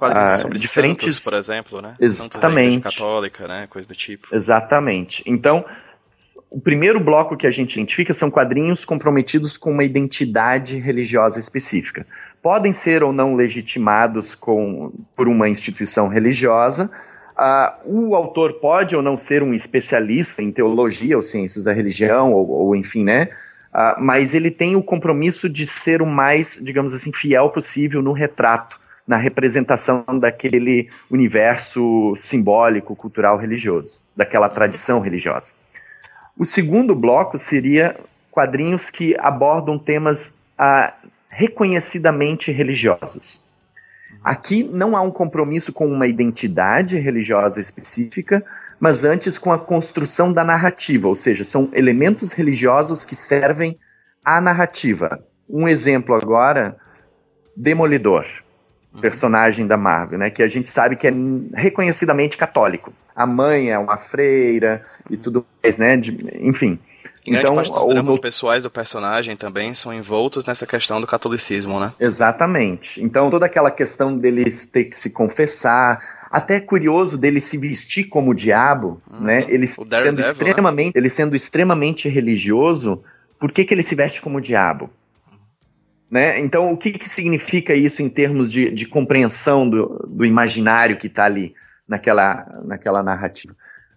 [0.00, 1.94] Quadrinhos ah, sobre diferentes, santos, por exemplo, né?
[2.00, 2.84] Exatamente.
[2.84, 3.66] Católica, né?
[3.68, 4.34] Coisa do tipo.
[4.34, 5.22] Exatamente.
[5.26, 5.62] Então,
[6.50, 12.06] o primeiro bloco que a gente identifica são quadrinhos comprometidos com uma identidade religiosa específica.
[12.40, 16.90] Podem ser ou não legitimados com, por uma instituição religiosa.
[17.38, 22.32] Uh, o autor pode ou não ser um especialista em teologia ou ciências da religião,
[22.32, 23.28] ou, ou enfim, né?
[23.72, 28.12] Uh, mas ele tem o compromisso de ser o mais, digamos assim, fiel possível no
[28.12, 35.54] retrato na representação daquele universo simbólico, cultural, religioso, daquela tradição religiosa.
[36.38, 37.96] O segundo bloco seria
[38.30, 40.94] quadrinhos que abordam temas ah,
[41.28, 43.44] reconhecidamente religiosos.
[44.22, 48.44] Aqui não há um compromisso com uma identidade religiosa específica,
[48.80, 53.78] mas antes com a construção da narrativa, ou seja, são elementos religiosos que servem
[54.24, 55.22] à narrativa.
[55.48, 56.76] Um exemplo agora,
[57.54, 58.24] Demolidor.
[58.92, 59.00] Uhum.
[59.00, 60.30] personagem da Marvel, né?
[60.30, 61.12] Que a gente sabe que é
[61.54, 62.92] reconhecidamente católico.
[63.14, 65.96] A mãe é uma freira e tudo mais, né?
[65.96, 66.76] De, enfim.
[67.26, 68.20] Então, parte dos dramas no...
[68.20, 71.92] pessoais do personagem também são envoltos nessa questão do catolicismo, né?
[72.00, 73.02] Exatamente.
[73.02, 75.98] Então, toda aquela questão dele ter que se confessar,
[76.30, 79.20] até curioso dele se vestir como o diabo, uhum.
[79.20, 79.44] né?
[79.48, 80.20] Ele sendo né?
[80.20, 81.00] extremamente, né?
[81.00, 83.02] ele sendo extremamente religioso,
[83.38, 84.90] por que, que ele se veste como o diabo?
[86.10, 86.40] Né?
[86.40, 91.06] Então, o que, que significa isso em termos de, de compreensão do, do imaginário que
[91.06, 91.54] está ali
[91.86, 93.54] naquela, naquela narrativa?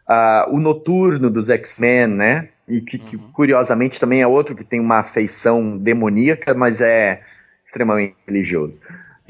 [0.08, 2.50] Uh, o Noturno dos X-Men, né?
[2.68, 3.06] E que, uhum.
[3.06, 7.22] que, curiosamente também é outro que tem uma afeição demoníaca, mas é
[7.63, 8.82] extremamente religioso.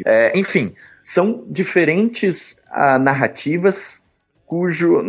[0.05, 4.03] É, enfim, são diferentes uh, narrativas
[4.45, 5.01] cujo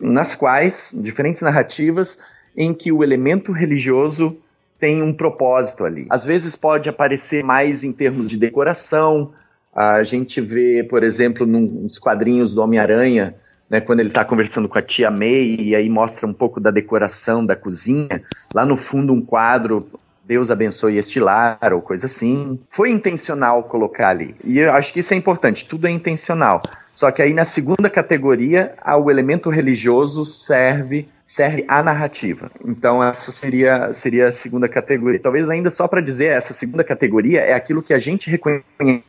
[0.00, 2.18] nas quais diferentes narrativas
[2.56, 4.40] em que o elemento religioso
[4.78, 6.06] tem um propósito ali.
[6.08, 9.32] Às vezes pode aparecer mais em termos de decoração.
[9.74, 13.34] A gente vê, por exemplo, nos quadrinhos do Homem-Aranha,
[13.68, 16.70] né, quando ele está conversando com a tia May e aí mostra um pouco da
[16.70, 18.22] decoração da cozinha.
[18.54, 19.86] Lá no fundo um quadro
[20.28, 22.60] Deus abençoe este lar, ou coisa assim.
[22.68, 24.36] Foi intencional colocar ali.
[24.44, 26.60] E eu acho que isso é importante, tudo é intencional.
[26.92, 32.50] Só que aí na segunda categoria, o elemento religioso serve serve a narrativa.
[32.62, 35.18] Então essa seria seria a segunda categoria.
[35.18, 38.64] Talvez ainda só para dizer essa segunda categoria é aquilo que a gente reconhece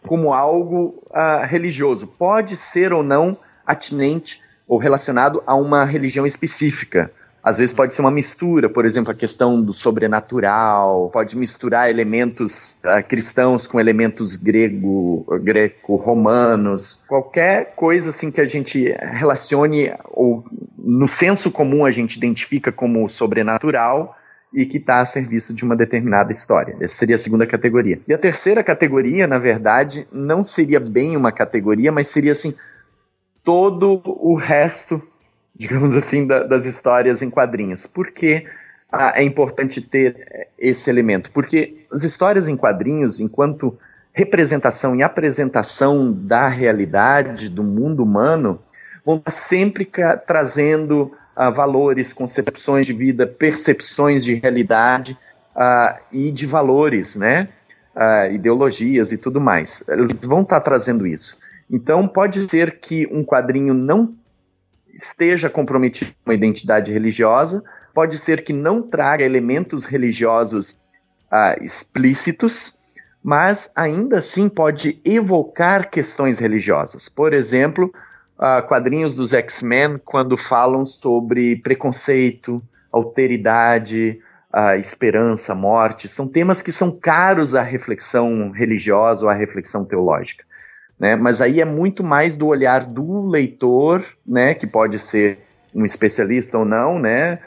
[0.08, 2.08] como algo uh, religioso.
[2.08, 7.12] Pode ser ou não atinente ou relacionado a uma religião específica.
[7.42, 12.78] Às vezes pode ser uma mistura, por exemplo, a questão do sobrenatural, pode misturar elementos
[12.84, 20.44] uh, cristãos com elementos grego, greco-romanos, qualquer coisa assim que a gente relacione ou
[20.78, 24.16] no senso comum a gente identifica como sobrenatural
[24.54, 26.76] e que está a serviço de uma determinada história.
[26.82, 28.00] Essa seria a segunda categoria.
[28.08, 32.54] E a terceira categoria, na verdade, não seria bem uma categoria, mas seria assim
[33.44, 35.02] todo o resto
[35.60, 37.86] digamos assim, da, das histórias em quadrinhos.
[37.86, 38.48] Por que
[38.90, 41.32] ah, é importante ter esse elemento?
[41.34, 43.78] Porque as histórias em quadrinhos, enquanto
[44.14, 48.60] representação e apresentação da realidade, do mundo humano,
[49.06, 49.88] vão estar sempre
[50.26, 55.18] trazendo ah, valores, concepções de vida, percepções de realidade
[55.54, 57.50] ah, e de valores, né?
[57.94, 59.84] Ah, ideologias e tudo mais.
[59.90, 61.49] Eles vão estar trazendo isso.
[61.70, 64.16] Então, pode ser que um quadrinho não
[64.92, 70.82] esteja comprometido com uma identidade religiosa, pode ser que não traga elementos religiosos
[71.32, 72.80] uh, explícitos,
[73.24, 77.08] mas ainda assim pode evocar questões religiosas.
[77.08, 77.92] Por exemplo,
[78.38, 84.20] uh, quadrinhos dos X-Men, quando falam sobre preconceito, alteridade,
[84.52, 90.49] uh, esperança, morte, são temas que são caros à reflexão religiosa ou à reflexão teológica
[91.00, 91.16] né?
[91.16, 94.54] Mas aí é muito mais do olhar do leitor, né?
[94.54, 95.40] Que pode ser
[95.74, 97.40] um especialista ou não, né?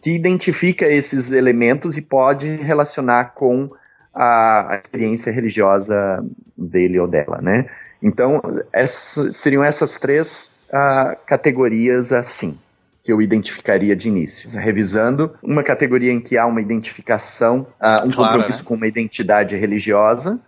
[0.00, 3.70] Que identifica esses elementos e pode relacionar com
[4.14, 6.24] a, a experiência religiosa
[6.56, 7.66] dele ou dela, né?
[8.00, 8.40] Então,
[8.72, 12.58] essa, seriam essas três uh, categorias assim
[13.02, 14.48] que eu identificaria de início.
[14.50, 18.68] Revisando, uma categoria em que há uma identificação, uh, um Clara, compromisso né?
[18.68, 20.40] com uma identidade religiosa,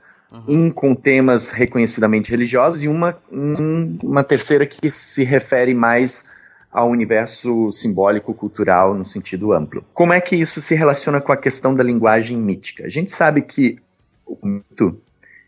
[0.46, 6.26] um com temas reconhecidamente religiosos e uma, um, uma terceira que se refere mais
[6.72, 9.84] ao universo simbólico cultural no sentido amplo.
[9.94, 12.84] Como é que isso se relaciona com a questão da linguagem mítica?
[12.84, 13.78] A gente sabe que
[14.26, 15.00] o mito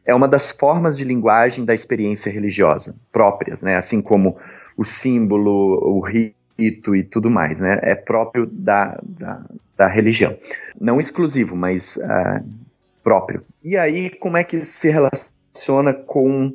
[0.05, 3.75] é uma das formas de linguagem da experiência religiosa próprias, né?
[3.75, 4.37] Assim como
[4.77, 5.51] o símbolo,
[5.83, 7.81] o rito e tudo mais, né?
[7.83, 9.45] É próprio da, da,
[9.77, 10.37] da religião.
[10.81, 12.45] Não exclusivo, mas uh,
[13.07, 13.45] próprio.
[13.63, 16.53] E aí, como é que se relaciona com,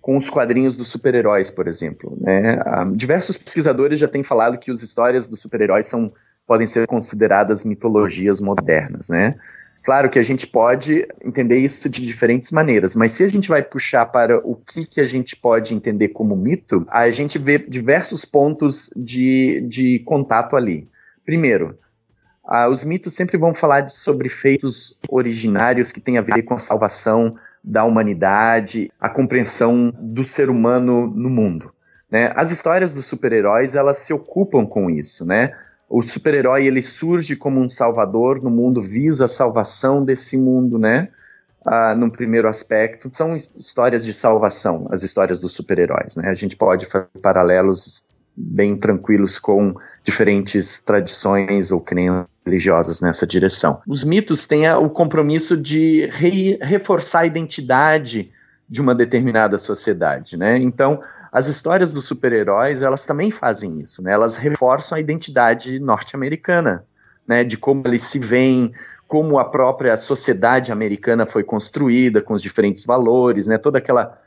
[0.00, 2.18] com os quadrinhos dos super-heróis, por exemplo?
[2.20, 2.56] Né?
[2.56, 6.12] Uh, diversos pesquisadores já têm falado que as histórias dos super-heróis são
[6.44, 9.36] podem ser consideradas mitologias modernas, né?
[9.84, 13.62] Claro que a gente pode entender isso de diferentes maneiras, mas se a gente vai
[13.62, 18.24] puxar para o que, que a gente pode entender como mito, a gente vê diversos
[18.24, 20.88] pontos de, de contato ali.
[21.24, 21.78] Primeiro,
[22.44, 26.54] ah, os mitos sempre vão falar de, sobre feitos originários que têm a ver com
[26.54, 31.72] a salvação da humanidade, a compreensão do ser humano no mundo.
[32.10, 32.32] Né?
[32.34, 35.56] As histórias dos super-heróis elas se ocupam com isso, né?
[35.88, 41.08] O super-herói ele surge como um salvador no mundo, visa a salvação desse mundo, né?
[41.64, 46.28] Ah, num primeiro aspecto, são histórias de salvação, as histórias dos super-heróis, né?
[46.28, 53.80] A gente pode fazer paralelos bem tranquilos com diferentes tradições ou crenças religiosas nessa direção.
[53.86, 58.32] Os mitos têm o compromisso de re reforçar a identidade
[58.68, 60.56] de uma determinada sociedade, né?
[60.56, 64.12] Então, as histórias dos super-heróis, elas também fazem isso, né?
[64.12, 66.84] Elas reforçam a identidade norte-americana,
[67.26, 67.44] né?
[67.44, 68.72] De como eles se veem,
[69.06, 73.58] como a própria sociedade americana foi construída com os diferentes valores, né?
[73.58, 74.18] Toda aquela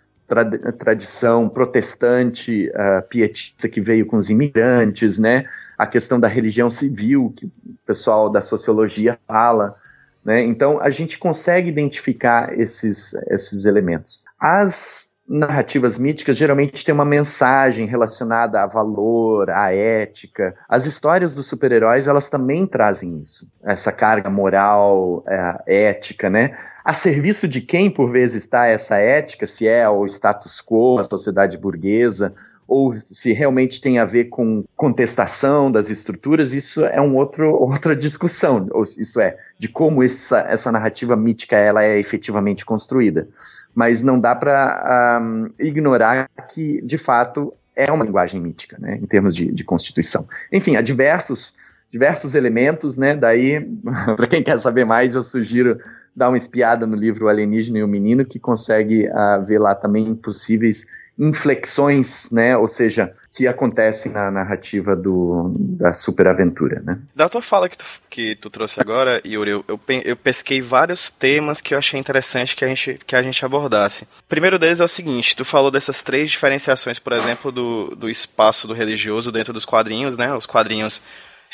[0.78, 5.46] tradição protestante uh, pietista que veio com os imigrantes, né?
[5.78, 7.52] A questão da religião civil que o
[7.86, 9.76] pessoal da sociologia fala,
[10.24, 10.42] né?
[10.42, 14.24] Então a gente consegue identificar esses esses elementos.
[14.40, 20.56] As narrativas míticas geralmente têm uma mensagem relacionada a valor, à ética.
[20.70, 26.56] As histórias dos super-heróis elas também trazem isso, essa carga moral, é, ética, né?
[26.86, 31.04] A serviço de quem, por vezes, está essa ética, se é o status quo, a
[31.04, 32.36] sociedade burguesa,
[32.68, 37.96] ou se realmente tem a ver com contestação das estruturas, isso é um outro, outra
[37.96, 38.70] discussão,
[39.00, 43.28] isso é, de como essa, essa narrativa mítica ela é efetivamente construída.
[43.74, 49.08] Mas não dá para um, ignorar que, de fato, é uma linguagem mítica, né, em
[49.08, 50.28] termos de, de constituição.
[50.54, 51.56] Enfim, há diversos
[51.96, 53.16] diversos elementos, né?
[53.16, 53.66] Daí,
[54.18, 55.80] para quem quer saber mais, eu sugiro
[56.14, 60.14] dar uma espiada no livro Alienígena e o Menino, que consegue uh, ver lá também
[60.14, 62.58] possíveis inflexões, né?
[62.58, 67.00] Ou seja, que acontecem na narrativa do, da superaventura, né?
[67.16, 71.10] Da tua fala que tu, que tu trouxe agora, Yuri, eu, eu, eu pesquei vários
[71.10, 74.04] temas que eu achei interessante que a, gente, que a gente abordasse.
[74.04, 78.10] O primeiro deles é o seguinte, tu falou dessas três diferenciações, por exemplo, do, do
[78.10, 80.34] espaço do religioso dentro dos quadrinhos, né?
[80.34, 81.02] Os quadrinhos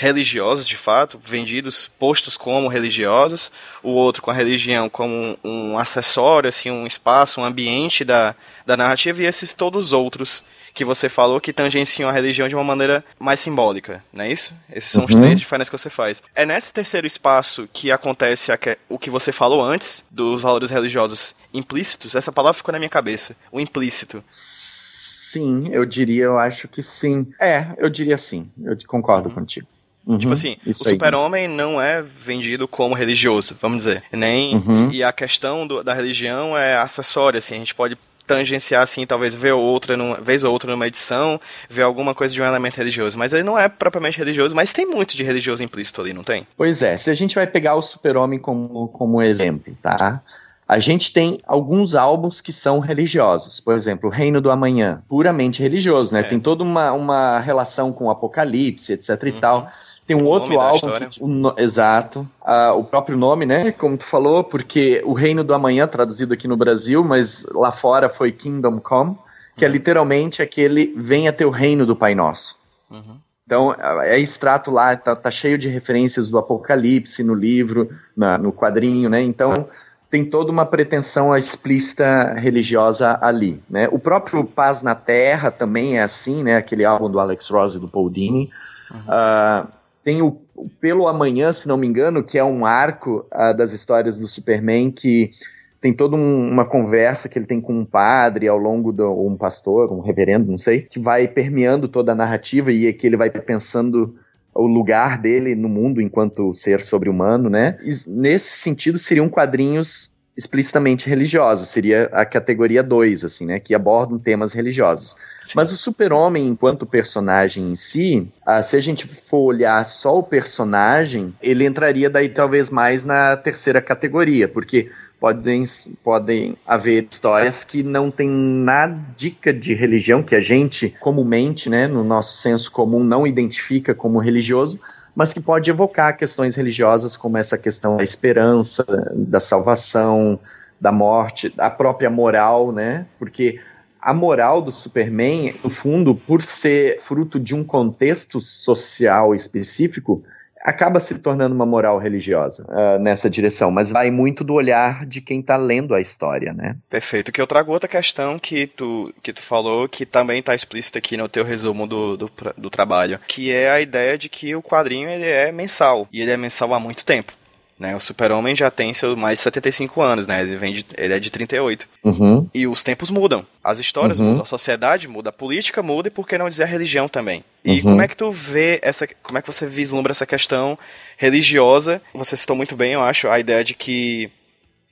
[0.02, 3.52] religiosos, de fato, vendidos, postos como religiosos,
[3.84, 8.34] o outro com a religião como um, acessório, assim, um espaço, um ambiente da,
[8.66, 12.56] da narrativa, e esses todos os outros que você falou que tangenciam a religião de
[12.56, 14.56] uma maneira mais simbólica, não é isso?
[14.74, 15.10] Esses são uhum.
[15.10, 16.24] os três diferenças que você faz.
[16.34, 21.36] É nesse terceiro espaço que acontece que, o que você falou antes, dos valores religiosos
[21.54, 24.24] implícitos, essa palavra ficou na minha cabeça, o implícito.
[24.28, 27.32] Sim, eu diria, eu acho que sim.
[27.40, 29.36] É, eu diria sim, eu concordo uhum.
[29.36, 29.68] contigo.
[30.06, 34.04] Uhum, tipo assim, o super-homem não é vendido como religioso, vamos dizer.
[34.12, 34.92] Nem, uhum.
[34.92, 39.36] E a questão do, da religião é acessória, assim, a gente pode tangenciar, assim, talvez
[39.36, 43.18] ver outra, numa, vez ou outra numa edição, ver alguma coisa de um elemento religioso.
[43.18, 46.48] Mas ele não é propriamente religioso, mas tem muito de religioso implícito ali, não tem?
[46.56, 50.22] Pois é, se a gente vai pegar o super-homem como, como exemplo, tá?
[50.68, 53.60] A gente tem alguns álbuns que são religiosos.
[53.60, 56.22] Por exemplo, o Reino do Amanhã, puramente religioso, né?
[56.22, 56.24] É.
[56.24, 59.40] Tem toda uma, uma relação com o Apocalipse, etc e uhum.
[59.42, 59.70] tal.
[60.12, 63.72] Tem um o outro álbum que, um, exato, uh, o próprio nome, né?
[63.72, 68.10] Como tu falou, porque o Reino do Amanhã traduzido aqui no Brasil, mas lá fora
[68.10, 69.18] foi Kingdom Come,
[69.56, 69.74] que é uhum.
[69.74, 72.60] literalmente aquele venha teu reino do Pai Nosso.
[72.90, 73.18] Uhum.
[73.46, 78.52] Então, é extrato lá, tá, tá, cheio de referências do Apocalipse no livro, na, no
[78.52, 79.22] quadrinho, né?
[79.22, 79.68] Então,
[80.10, 83.88] tem toda uma pretensão explícita religiosa ali, né?
[83.92, 86.58] O próprio Paz na Terra também é assim, né?
[86.58, 88.50] Aquele álbum do Alex Ross e do Paul Dini.
[88.92, 89.00] Uhum.
[89.00, 93.56] Uh, tem o, o, Pelo Amanhã, se não me engano, que é um arco uh,
[93.56, 95.32] das histórias do Superman que
[95.80, 99.36] tem toda um, uma conversa que ele tem com um padre ao longo do um
[99.36, 103.30] pastor, um reverendo, não sei, que vai permeando toda a narrativa e que ele vai
[103.32, 104.16] pensando
[104.54, 107.78] o lugar dele no mundo enquanto ser sobre-humano, né?
[107.84, 114.18] E nesse sentido seriam quadrinhos explicitamente religiosos, seria a categoria 2, assim, né, que abordam
[114.18, 115.16] temas religiosos.
[115.56, 120.24] Mas o super-homem, enquanto personagem em si, ah, se a gente for olhar só o
[120.24, 124.90] personagem, ele entraria daí talvez mais na terceira categoria, porque
[125.20, 125.64] podem,
[126.04, 131.88] podem haver histórias que não tem nada dica de religião, que a gente comumente, né,
[131.88, 134.80] no nosso senso comum, não identifica como religioso,
[135.16, 140.40] mas que pode evocar questões religiosas como essa questão da esperança, da salvação,
[140.80, 143.06] da morte, da própria moral, né?
[143.20, 143.60] Porque
[144.02, 150.24] a moral do Superman, no fundo, por ser fruto de um contexto social específico,
[150.64, 155.22] acaba se tornando uma moral religiosa uh, nessa direção, mas vai muito do olhar de
[155.22, 156.78] quem está lendo a história, né?
[156.90, 157.32] Perfeito.
[157.32, 161.18] Que eu trago outra questão que tu, que tu falou, que também está explícita aqui
[161.18, 165.10] no teu resumo do, do, do, trabalho, que é a ideia de que o quadrinho
[165.10, 167.34] ele é mensal, e ele é mensal há muito tempo.
[167.82, 167.96] Né?
[167.96, 170.44] O Super-Homem já tem seus mais de 75 anos, né?
[170.44, 171.88] Ele, vem de, ele é de 38.
[172.04, 172.48] Uhum.
[172.54, 173.44] E os tempos mudam.
[173.64, 174.28] As histórias uhum.
[174.28, 177.44] mudam, a sociedade muda, a política muda e por que não dizer a religião também.
[177.66, 177.82] E uhum.
[177.82, 179.08] como é que tu vê essa.
[179.24, 180.78] Como é que você vislumbra essa questão
[181.18, 182.00] religiosa?
[182.14, 184.30] Você citou muito bem, eu acho, a ideia de que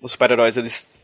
[0.01, 0.99] os super-heróis eles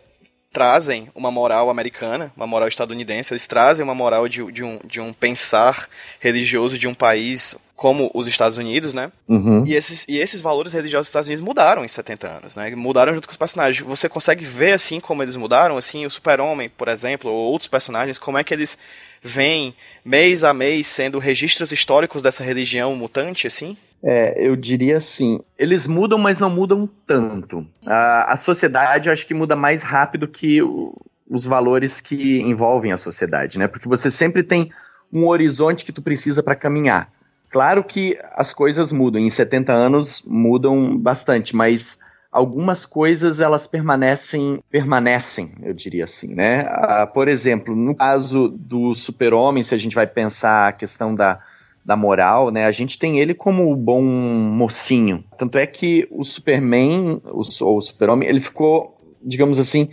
[0.55, 5.01] trazem uma moral americana, uma moral estadunidense, eles trazem uma moral de, de, um, de
[5.01, 9.11] um pensar religioso de um país como os Estados Unidos, né?
[9.27, 9.65] Uhum.
[9.65, 12.73] E, esses, e esses valores religiosos dos Estados Unidos mudaram em 70 anos, né?
[12.73, 13.85] Mudaram junto com os personagens.
[13.85, 18.17] Você consegue ver, assim, como eles mudaram, assim, o Super-Homem, por exemplo, ou outros personagens,
[18.17, 18.77] como é que eles
[19.25, 23.75] vêm mês a mês sendo registros históricos dessa religião mutante, assim?
[24.03, 27.65] É, eu diria assim, eles mudam, mas não mudam tanto.
[27.85, 30.93] A, a sociedade, eu acho que muda mais rápido que o,
[31.27, 33.67] os valores que envolvem a sociedade, né?
[33.67, 34.71] Porque você sempre tem
[35.11, 37.11] um horizonte que tu precisa para caminhar.
[37.49, 41.97] Claro que as coisas mudam, em 70 anos mudam bastante, mas
[42.35, 46.65] algumas coisas elas permanecem, permanecem, eu diria assim, né?
[46.67, 51.39] Ah, por exemplo, no caso do super-homem, se a gente vai pensar a questão da,
[51.85, 52.65] da moral, né?
[52.65, 55.23] A gente tem ele como o bom mocinho.
[55.37, 57.39] Tanto é que o Superman, ou
[57.77, 59.87] o super-homem, ele ficou, digamos assim,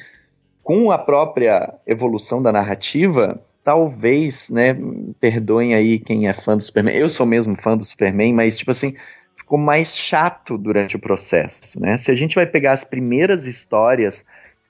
[0.65, 4.77] com a própria evolução da narrativa, talvez, né,
[5.21, 8.73] perdoem aí quem é fã do Superman, eu sou mesmo fã do Superman, mas tipo
[8.73, 8.97] assim,
[9.43, 11.99] ficou mais chato durante o processo, né?
[11.99, 14.25] Se a gente vai pegar as primeiras histórias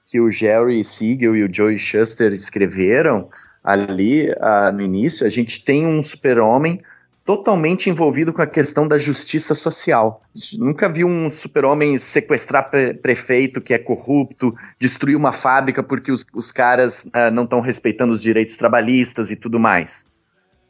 [0.06, 3.28] que o Jerry Siegel e o Joey Shuster escreveram
[3.62, 6.80] ali uh, no início, a gente tem um super-homem
[7.24, 10.22] totalmente envolvido com a questão da justiça social.
[10.58, 16.26] Nunca vi um super-homem sequestrar pre prefeito que é corrupto, destruir uma fábrica porque os,
[16.34, 20.06] os caras uh, não estão respeitando os direitos trabalhistas e tudo mais.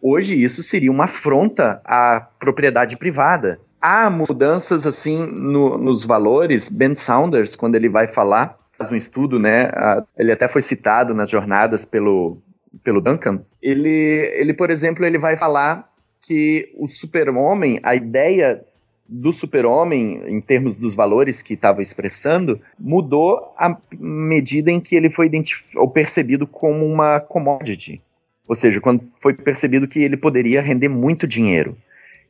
[0.02, 3.60] Hoje isso seria uma afronta à propriedade privada.
[3.82, 6.68] Há mudanças assim no, nos valores.
[6.68, 9.70] Ben Saunders, quando ele vai falar, faz um estudo, né?
[10.16, 12.38] Ele até foi citado nas jornadas pelo,
[12.84, 13.42] pelo Duncan.
[13.60, 13.90] Ele,
[14.34, 18.64] ele, por exemplo, ele vai falar que o super-homem, a ideia
[19.08, 25.10] do super-homem, em termos dos valores que estava expressando, mudou à medida em que ele
[25.10, 25.30] foi
[25.76, 28.00] ou percebido como uma commodity.
[28.48, 31.76] Ou seja, quando foi percebido que ele poderia render muito dinheiro.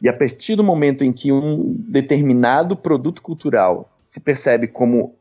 [0.02, 5.14] E a partir do momento em que um determinado produto cultural se percebe como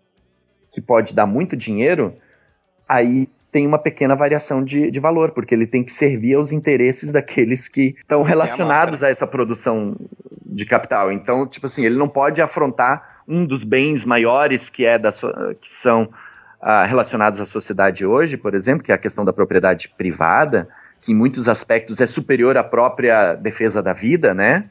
[0.72, 2.16] que pode dar muito dinheiro,
[2.90, 7.12] aí tem uma pequena variação de, de valor, porque ele tem que servir aos interesses
[7.12, 9.96] daqueles que estão relacionados a essa produção
[10.44, 11.12] de capital.
[11.12, 15.70] Então, tipo assim, ele não pode afrontar um dos bens maiores que é da que
[15.70, 16.10] são
[16.62, 20.68] ah, relacionados à sociedade hoje, por exemplo, que é a questão da propriedade privada,
[21.02, 24.70] que em muitos aspectos é superior à própria defesa da vida, né?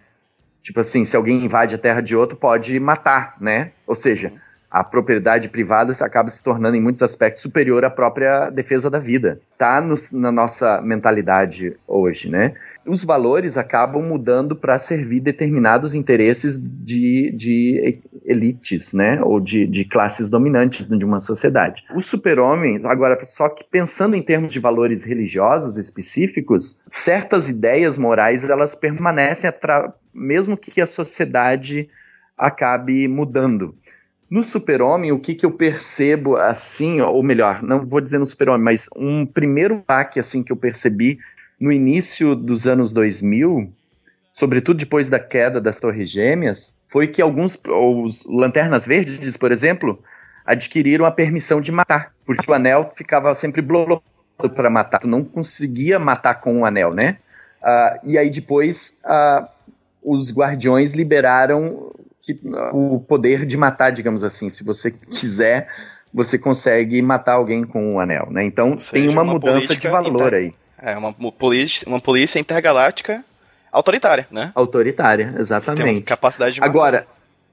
[0.63, 3.73] Tipo assim, se alguém invade a terra de outro, pode matar, né?
[3.87, 4.33] Ou seja,
[4.71, 9.41] a propriedade privada acaba se tornando em muitos aspectos superior à própria defesa da vida.
[9.59, 12.55] Tá no, na nossa mentalidade hoje, né?
[12.87, 19.21] Os valores acabam mudando para servir determinados interesses de, de elites, né?
[19.23, 21.85] Ou de, de classes dominantes de uma sociedade.
[21.95, 28.45] O super-homem, agora, só que pensando em termos de valores religiosos específicos, certas ideias morais
[28.49, 29.51] elas permanecem
[30.15, 31.89] mesmo que a sociedade
[32.37, 33.75] acabe mudando.
[34.31, 38.63] No Super-Homem, o que, que eu percebo assim, ou melhor, não vou dizer no Super-Homem,
[38.63, 41.19] mas um primeiro baque assim que eu percebi
[41.61, 43.73] no início dos anos 2000,
[44.33, 50.01] sobretudo depois da queda das Torres Gêmeas, foi que alguns os Lanternas Verdes, por exemplo,
[50.47, 54.01] adquiriram a permissão de matar, porque o anel ficava sempre bloqueado
[54.55, 57.19] para matar, tu não conseguia matar com o anel, né?
[57.61, 59.47] Uh, e aí depois uh,
[60.03, 61.93] os Guardiões liberaram
[62.35, 64.51] que, o poder de matar, digamos assim.
[64.51, 65.69] Se você quiser,
[66.13, 68.45] você consegue matar alguém com um anel, né?
[68.45, 70.35] Então seja, tem uma, uma mudança de valor inter...
[70.35, 70.55] aí.
[70.83, 73.25] É, uma, polícia, uma polícia intergaláctica
[73.71, 74.51] autoritária, né?
[74.55, 76.03] Autoritária, exatamente.
[76.03, 76.71] Capacidade de matar.
[76.71, 77.07] Agora,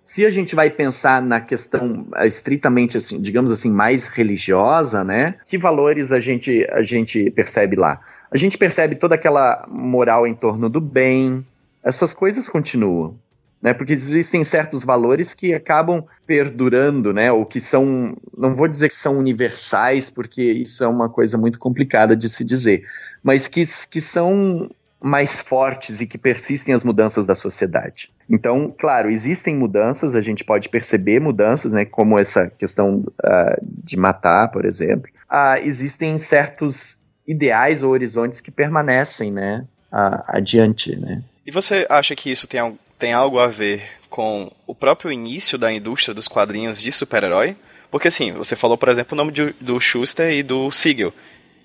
[0.08, 5.36] se a gente vai pensar na questão eh, estritamente assim, digamos assim, mais religiosa, né?
[5.46, 8.00] Que valores a gente a gente percebe lá?
[8.32, 11.46] A gente percebe toda aquela moral em torno do bem.
[11.84, 13.20] Essas coisas continuam,
[13.62, 13.74] né?
[13.74, 17.32] Porque existem certos valores que acabam perdurando, né?
[17.32, 21.60] Ou que são, não vou dizer que são universais, porque isso é uma coisa muito
[21.60, 22.84] complicada de se dizer,
[23.24, 28.10] mas que, que são mais fortes e que persistem as mudanças da sociedade.
[28.30, 33.96] Então, claro, existem mudanças, a gente pode perceber mudanças, né, como essa questão uh, de
[33.96, 35.10] matar, por exemplo.
[35.32, 41.24] Uh, existem certos ideais ou horizontes que permanecem, né, uh, adiante, né.
[41.46, 42.60] E você acha que isso tem,
[42.98, 47.56] tem algo a ver com o próprio início da indústria dos quadrinhos de super-herói?
[47.92, 51.14] Porque assim, você falou, por exemplo, o nome de, do Schuster e do Siegel,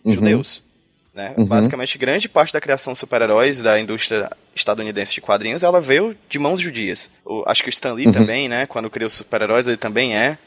[0.05, 0.13] uhum.
[0.13, 0.63] judeus.
[1.15, 1.35] Né?
[1.37, 1.47] Uhum.
[1.47, 6.39] Basicamente, grande parte da criação de super-heróis da indústria estadunidense de quadrinhos, ela veio de
[6.39, 7.11] mãos judias.
[7.25, 8.13] O, acho que o Stan Lee uhum.
[8.13, 8.67] também, né?
[8.67, 10.39] Quando criou os super-heróis, ele também é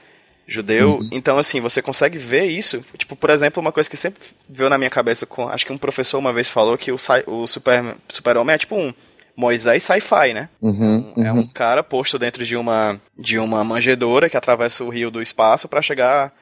[0.47, 0.97] judeu.
[0.97, 1.09] Uhum.
[1.11, 2.83] Então, assim, você consegue ver isso.
[2.97, 5.77] Tipo, por exemplo, uma coisa que sempre veio na minha cabeça, com, acho que um
[5.77, 8.93] professor uma vez falou que o, o super, super-homem é tipo um
[9.35, 10.49] Moisés sci-fi, né?
[10.61, 11.25] Uhum, uhum.
[11.25, 15.21] É um cara posto dentro de uma, de uma manjedoura que atravessa o rio do
[15.21, 16.33] espaço para chegar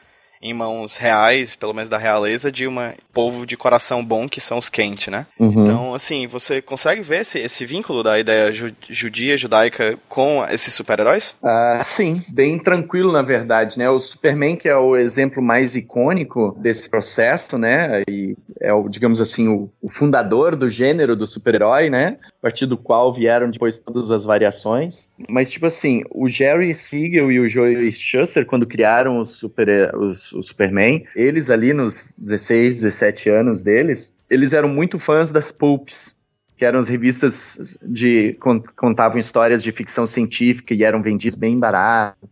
[0.43, 2.75] em mãos reais, pelo menos da realeza, de um
[3.13, 5.25] povo de coração bom que são os quentes, né?
[5.39, 5.63] Uhum.
[5.63, 8.51] Então, assim, você consegue ver esse, esse vínculo da ideia
[8.89, 11.33] judia, judaica com esses super-heróis?
[11.41, 13.89] Uh, sim, bem tranquilo, na verdade, né?
[13.89, 18.01] O Superman, que é o exemplo mais icônico desse processo, né?
[18.09, 22.17] E é o, digamos assim, o, o fundador do gênero do super-herói, né?
[22.43, 25.09] Partir do qual vieram depois todas as variações.
[25.29, 30.33] Mas, tipo assim, o Jerry Siegel e o Joey Shuster, quando criaram os, super, os
[30.33, 36.19] o Superman, eles ali nos 16, 17 anos deles, eles eram muito fãs das pulps,
[36.57, 38.37] que eram as revistas de
[38.75, 42.29] contavam histórias de ficção científica e eram vendidas bem barato.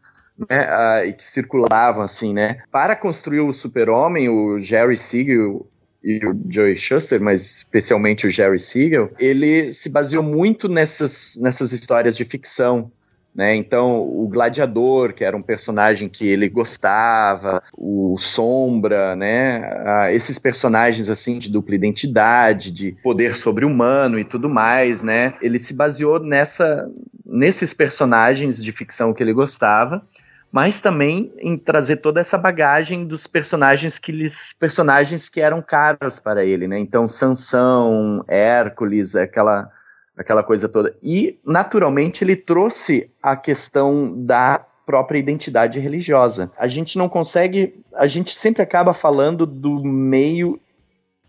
[0.49, 2.64] Né, uh, e que circulavam assim, né?
[2.70, 5.70] Para construir o Super-Homem, o Jerry Siegel
[6.04, 11.72] e o Joey Shuster, mas especialmente o Jerry Siegel, ele se baseou muito nessas, nessas
[11.72, 12.91] histórias de ficção,
[13.34, 13.56] né?
[13.56, 19.62] Então, o Gladiador, que era um personagem que ele gostava, o Sombra, né?
[19.86, 25.36] Ah, esses personagens assim de dupla identidade, de poder sobre-humano e tudo mais, né?
[25.41, 26.89] Ele se baseou nessa,
[27.26, 30.06] nesses personagens de ficção que ele gostava
[30.52, 36.20] mas também em trazer toda essa bagagem dos personagens que eles, personagens que eram caros
[36.20, 36.78] para ele, né?
[36.78, 39.72] Então Sansão, Hércules, aquela
[40.18, 40.95] aquela coisa toda.
[41.02, 46.52] E, naturalmente, ele trouxe a questão da própria identidade religiosa.
[46.58, 50.60] A gente não consegue, a gente sempre acaba falando do meio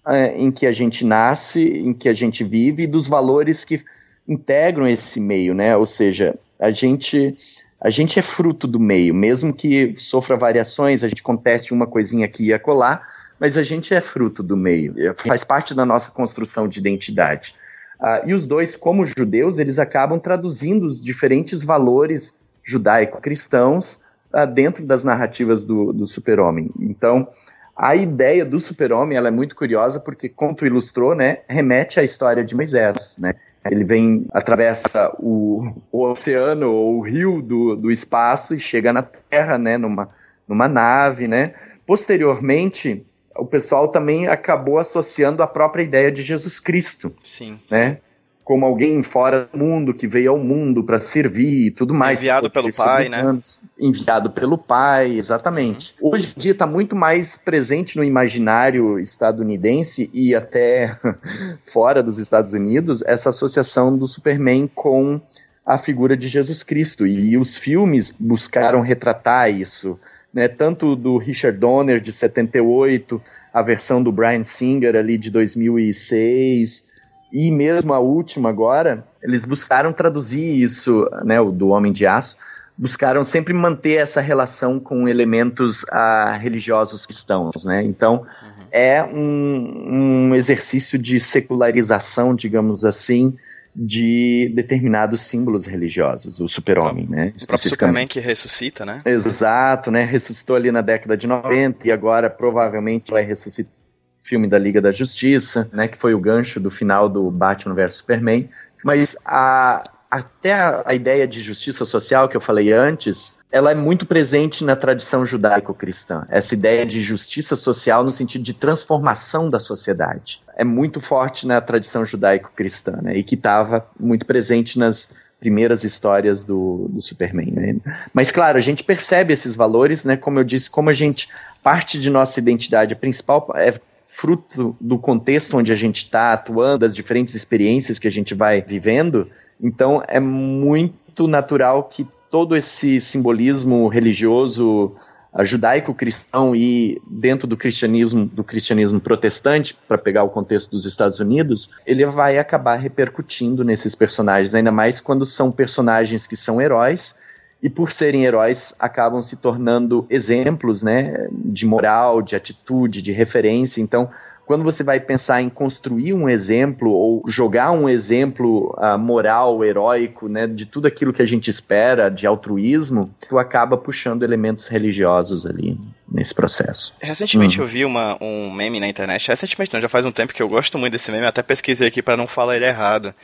[0.07, 3.83] é, em que a gente nasce, em que a gente vive, e dos valores que
[4.27, 5.77] integram esse meio, né?
[5.77, 7.37] Ou seja, a gente
[7.83, 12.27] a gente é fruto do meio, mesmo que sofra variações, a gente conteste uma coisinha
[12.27, 13.03] aqui e acolá,
[13.41, 17.57] mas a gente é fruto do meio, faz parte da nossa construção de identidade.
[18.01, 24.87] Uh, e os dois, como judeus, eles acabam traduzindo os diferentes valores judaico-cristãos uh, dentro
[24.87, 26.71] das narrativas do, do super-homem.
[26.79, 27.29] Então,
[27.77, 32.45] a ideia do super-homem é muito curiosa porque, como tu ilustrou, né, remete à história
[32.45, 33.35] de Moisés, né?
[33.71, 39.03] Ele vem, atravessa o, o oceano ou o rio do, do espaço e chega na
[39.03, 40.09] Terra, né, numa,
[40.49, 41.55] numa nave, né?
[41.87, 43.07] Posteriormente,
[43.37, 47.15] o pessoal também acabou associando a própria ideia de Jesus Cristo.
[47.23, 47.61] Sim.
[47.71, 47.95] Né?
[47.95, 48.12] Sim.
[48.53, 52.19] Como alguém fora do mundo, que veio ao mundo para servir e tudo mais.
[52.19, 53.39] Enviado pelo pai, né?
[53.81, 55.95] Enviado pelo pai, exatamente.
[55.99, 56.11] Uhum.
[56.13, 60.99] Hoje em dia está muito mais presente no imaginário estadunidense e até
[61.65, 65.19] fora dos Estados Unidos essa associação do Superman com
[65.65, 67.07] a figura de Jesus Cristo.
[67.07, 69.99] E os filmes buscaram retratar isso
[70.31, 73.19] né, tanto do Richard Donner de 78,
[73.51, 76.92] a versão do Brian Singer ali de 2006
[77.33, 82.37] e mesmo a última agora, eles buscaram traduzir isso, né, o do Homem de Aço,
[82.77, 87.83] buscaram sempre manter essa relação com elementos ah, religiosos cristãos, né?
[87.83, 88.65] Então uhum.
[88.71, 93.37] é um, um exercício de secularização, digamos assim,
[93.75, 97.33] de determinados símbolos religiosos, o super-homem, né?
[97.41, 98.99] O próprio Superman que ressuscita, né?
[99.05, 100.05] Exato, né?
[100.05, 103.82] Ressuscitou ali na década de 90 e agora provavelmente vai ressuscitar
[104.23, 105.89] filme da Liga da Justiça, né?
[105.89, 108.49] Que foi o gancho do final do Batman vs Superman.
[108.85, 113.75] Mas a, até a, a ideia de justiça social que eu falei antes, ela é
[113.75, 116.27] muito presente na tradição judaico-cristã.
[116.29, 120.43] Essa ideia de justiça social no sentido de transformação da sociedade.
[120.57, 123.17] É muito forte na tradição judaico-cristã, né?
[123.17, 127.77] E que estava muito presente nas primeiras histórias do, do Superman, né?
[128.15, 130.17] Mas claro, a gente percebe esses valores, né?
[130.17, 131.29] Como eu disse, como a gente
[131.63, 133.75] parte de nossa identidade principal é
[134.13, 138.61] fruto do contexto onde a gente está atuando, das diferentes experiências que a gente vai
[138.61, 139.27] vivendo.
[139.61, 144.95] Então é muito natural que todo esse simbolismo religioso
[145.41, 151.71] judaico-cristão e dentro do cristianismo do cristianismo protestante, para pegar o contexto dos Estados Unidos,
[151.87, 157.17] ele vai acabar repercutindo nesses personagens, ainda mais quando são personagens que são heróis
[157.63, 163.81] e por serem heróis acabam se tornando exemplos, né, de moral, de atitude, de referência.
[163.81, 164.11] Então,
[164.45, 170.29] quando você vai pensar em construir um exemplo ou jogar um exemplo uh, moral, heróico,
[170.29, 175.47] né, de tudo aquilo que a gente espera de altruísmo, tu acaba puxando elementos religiosos
[175.47, 175.79] ali
[176.11, 176.97] nesse processo.
[177.01, 177.65] Recentemente uhum.
[177.65, 180.49] eu vi uma, um meme na internet, recentemente não, já faz um tempo que eu
[180.49, 183.15] gosto muito desse meme, até pesquisei aqui para não falar ele errado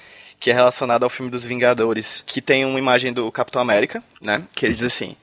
[0.40, 4.42] que é relacionado ao filme dos Vingadores, que tem uma imagem do Capitão América, né?
[4.54, 5.16] Que ele diz assim: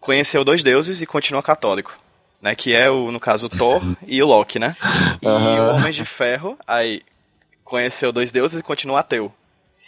[0.00, 1.98] conheceu dois deuses e continua católico
[2.40, 2.54] né?
[2.54, 4.76] Que é o, no caso, o Thor e o Loki, né?
[5.20, 5.68] E uhum.
[5.68, 7.02] o Homem de Ferro, aí
[7.64, 9.32] conheceu dois deuses e continua ateu.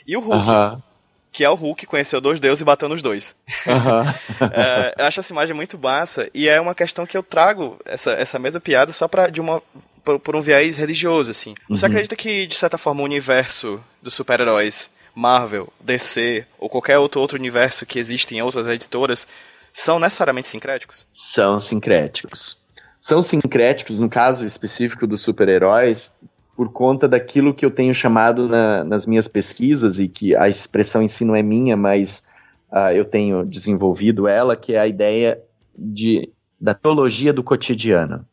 [0.06, 0.82] E o Hulk, uhum.
[1.30, 3.34] que é o Hulk, conheceu dois deuses e bateu nos dois.
[3.66, 4.48] Uhum.
[4.52, 8.12] é, eu acho essa imagem muito massa e é uma questão que eu trago essa,
[8.12, 9.62] essa mesma piada só pra, de uma,
[10.04, 11.54] por, por um viés religioso, assim.
[11.68, 11.92] Você uhum.
[11.92, 17.38] acredita que, de certa forma, o universo dos super-heróis, Marvel, DC ou qualquer outro, outro
[17.38, 19.26] universo que existe em outras editoras
[19.72, 21.06] são necessariamente sincréticos?
[21.10, 22.66] São sincréticos.
[23.00, 26.18] São sincréticos, no caso específico dos super-heróis,
[26.56, 31.02] por conta daquilo que eu tenho chamado na, nas minhas pesquisas, e que a expressão
[31.02, 32.28] em si não é minha, mas
[32.70, 35.40] uh, eu tenho desenvolvido ela, que é a ideia
[35.76, 36.30] de,
[36.60, 38.26] da teologia do cotidiano.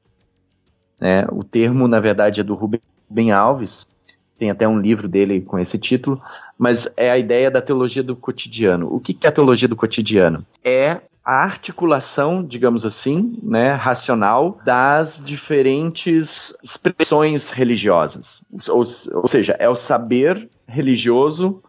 [1.00, 1.26] Né?
[1.32, 3.88] O termo, na verdade, é do Rubem Alves,
[4.38, 6.22] tem até um livro dele com esse título,
[6.58, 8.88] mas é a ideia da teologia do cotidiano.
[8.94, 10.46] O que, é a teologia do cotidiano?
[10.64, 18.46] É a articulação, digamos assim, né, racional das diferentes expressões religiosas.
[18.70, 18.84] Ou,
[19.14, 21.62] ou seja, é o saber religioso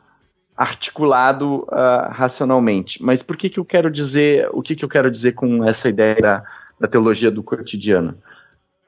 [0.56, 3.02] articulado uh, racionalmente.
[3.02, 5.88] Mas por que, que eu quero dizer, o que, que eu quero dizer com essa
[5.88, 6.44] ideia da,
[6.78, 8.16] da teologia do cotidiano?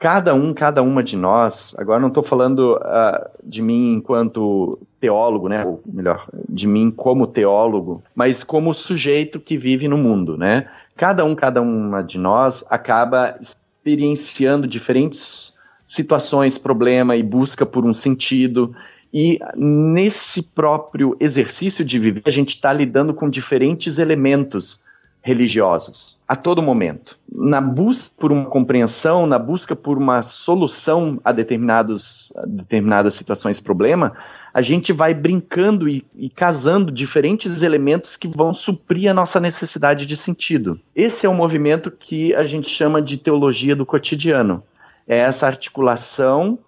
[0.03, 5.49] Cada um, cada uma de nós, agora não estou falando uh, de mim enquanto teólogo,
[5.49, 10.69] né, ou melhor, de mim como teólogo, mas como sujeito que vive no mundo, né?
[10.97, 17.95] Cada um, cada uma de nós acaba experienciando diferentes situações, problema e busca por um
[17.95, 18.75] sentido.
[19.15, 24.83] E nesse próprio exercício de viver, a gente está lidando com diferentes elementos
[25.23, 27.17] religiosos a todo momento.
[27.31, 33.61] Na busca por uma compreensão, na busca por uma solução a, determinados, a determinadas situações,
[33.61, 34.13] problema,
[34.53, 40.05] a gente vai brincando e, e casando diferentes elementos que vão suprir a nossa necessidade
[40.05, 40.79] de sentido.
[40.95, 44.63] Esse é o movimento que a gente chama de teologia do cotidiano.
[45.07, 46.59] É essa articulação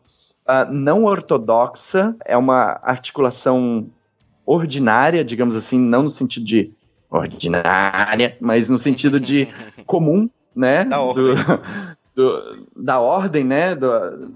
[0.49, 3.89] uh, não ortodoxa, é uma articulação
[4.47, 6.73] ordinária, digamos assim, não no sentido de
[7.19, 9.49] ordinária, mas no sentido de
[9.87, 10.85] comum, né?
[10.85, 11.35] Da ordem.
[11.35, 11.35] Do,
[12.15, 13.89] do, da ordem, né, do,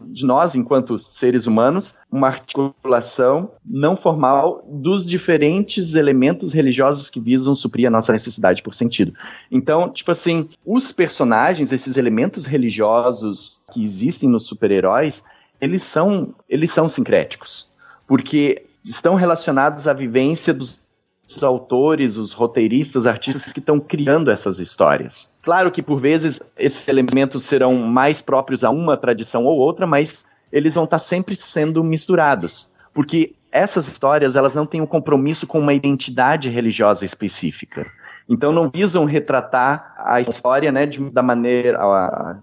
[0.07, 7.55] de nós enquanto seres humanos, uma articulação não formal dos diferentes elementos religiosos que visam
[7.55, 9.13] suprir a nossa necessidade por sentido.
[9.51, 15.23] Então, tipo assim, os personagens, esses elementos religiosos que existem nos super-heróis,
[15.61, 17.71] eles são, eles são sincréticos,
[18.09, 20.81] porque estão relacionados à vivência dos
[21.29, 25.35] os autores, os roteiristas, artistas que estão criando essas histórias.
[25.43, 30.25] Claro que por vezes esses elementos serão mais próprios a uma tradição ou outra, mas
[30.51, 35.59] eles vão estar sempre sendo misturados, porque essas histórias elas não têm um compromisso com
[35.59, 37.87] uma identidade religiosa específica.
[38.29, 42.37] Então não visam retratar a história né, de, da maneira a, a,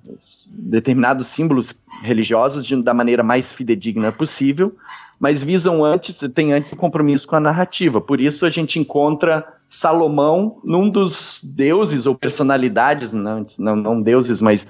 [0.50, 4.76] determinados símbolos religiosos de, da maneira mais fidedigna possível,
[5.20, 8.02] mas visam antes, tem antes um compromisso com a narrativa.
[8.02, 14.42] Por isso a gente encontra Salomão num dos deuses ou personalidades, não, não, não deuses,
[14.42, 14.68] mas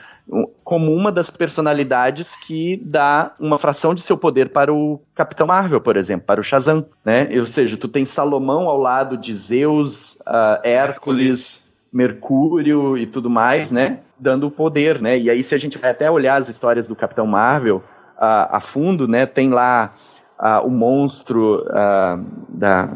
[0.63, 5.81] como uma das personalidades que dá uma fração de seu poder para o Capitão Marvel,
[5.81, 7.29] por exemplo, para o Shazam, né?
[7.35, 13.71] Ou seja, tu tem Salomão ao lado de Zeus, uh, Hércules, Mercúrio e tudo mais,
[13.71, 13.99] né?
[14.19, 15.17] Dando o poder, né?
[15.17, 17.77] E aí se a gente vai até olhar as histórias do Capitão Marvel
[18.17, 19.25] uh, a fundo, né?
[19.25, 19.93] Tem lá
[20.39, 22.89] uh, o monstro uh, da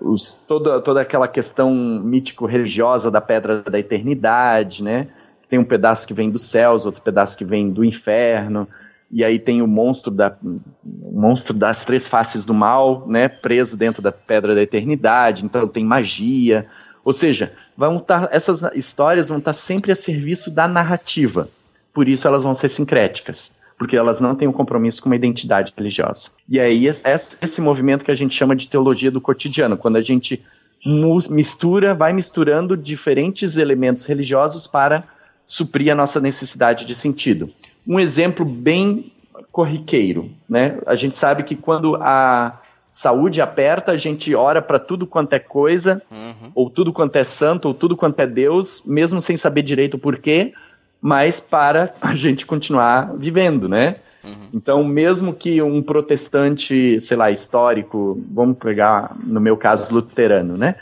[0.00, 5.08] os, toda, toda aquela questão mítico-religiosa da Pedra da Eternidade, né?
[5.48, 8.66] Tem um pedaço que vem dos céus, outro pedaço que vem do inferno,
[9.10, 13.28] e aí tem o monstro, da, o monstro das três faces do mal, né?
[13.28, 16.66] Preso dentro da Pedra da Eternidade, então tem magia.
[17.04, 21.48] Ou seja, vão tá, essas histórias vão estar tá sempre a serviço da narrativa.
[21.92, 25.74] Por isso elas vão ser sincréticas porque elas não têm um compromisso com uma identidade
[25.76, 26.30] religiosa.
[26.48, 30.40] E aí esse movimento que a gente chama de teologia do cotidiano, quando a gente
[31.28, 35.02] mistura, vai misturando diferentes elementos religiosos para
[35.48, 37.50] suprir a nossa necessidade de sentido.
[37.84, 39.12] Um exemplo bem
[39.50, 40.78] corriqueiro, né?
[40.86, 45.40] A gente sabe que quando a saúde aperta, a gente ora para tudo quanto é
[45.40, 46.52] coisa, uhum.
[46.54, 49.98] ou tudo quanto é santo, ou tudo quanto é Deus, mesmo sem saber direito o
[49.98, 50.52] porquê,
[51.02, 53.96] mas para a gente continuar vivendo, né?
[54.22, 54.48] Uhum.
[54.54, 60.76] Então, mesmo que um protestante, sei lá, histórico, vamos pegar no meu caso luterano, né?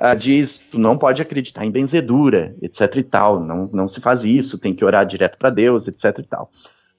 [0.00, 4.24] Uh, diz, tu não pode acreditar em benzedura, etc e tal, não, não se faz
[4.24, 6.50] isso, tem que orar direto para Deus, etc e tal.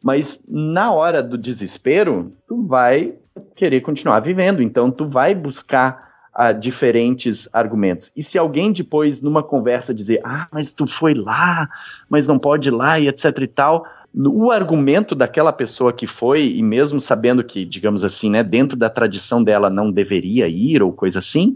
[0.01, 3.15] Mas na hora do desespero, tu vai
[3.55, 6.06] querer continuar vivendo, então tu vai buscar
[6.37, 8.11] a diferentes argumentos.
[8.15, 11.67] E se alguém depois, numa conversa, dizer, ah, mas tu foi lá,
[12.07, 16.45] mas não pode ir lá e etc e tal, o argumento daquela pessoa que foi,
[16.45, 20.93] e mesmo sabendo que, digamos assim, né, dentro da tradição dela não deveria ir ou
[20.93, 21.55] coisa assim,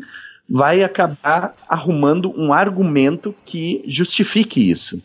[0.49, 4.99] vai acabar arrumando um argumento que justifique isso.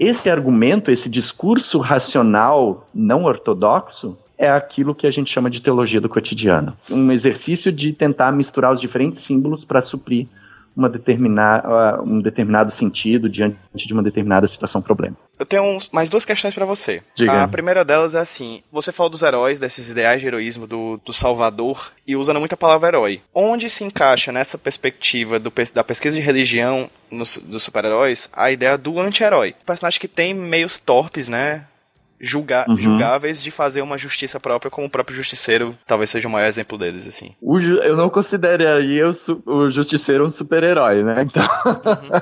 [0.00, 6.00] Esse argumento, esse discurso racional não ortodoxo, é aquilo que a gente chama de teologia
[6.00, 6.76] do cotidiano.
[6.90, 10.26] Um exercício de tentar misturar os diferentes símbolos para suprir
[10.76, 15.16] uma determinada, um determinado sentido diante de uma determinada situação problema.
[15.38, 17.02] Eu tenho uns, mais duas questões para você.
[17.14, 17.44] Diga.
[17.44, 21.12] A primeira delas é assim: você falou dos heróis, desses ideais de heroísmo do, do
[21.12, 23.20] Salvador, e usando muito a palavra herói.
[23.32, 28.76] Onde se encaixa nessa perspectiva do, da pesquisa de religião nos, dos super-heróis a ideia
[28.76, 29.54] do anti-herói?
[29.64, 31.66] Personagem que tem meios torpes, né?
[32.22, 32.76] Julga uhum.
[32.76, 36.78] julgáveis de fazer uma justiça própria, como o próprio Justiceiro talvez seja o maior exemplo
[36.78, 37.34] deles, assim.
[37.42, 39.12] O ju eu não consideraria o,
[39.44, 41.26] o Justiceiro um super-herói, né?
[41.32, 42.16] Então, uhum.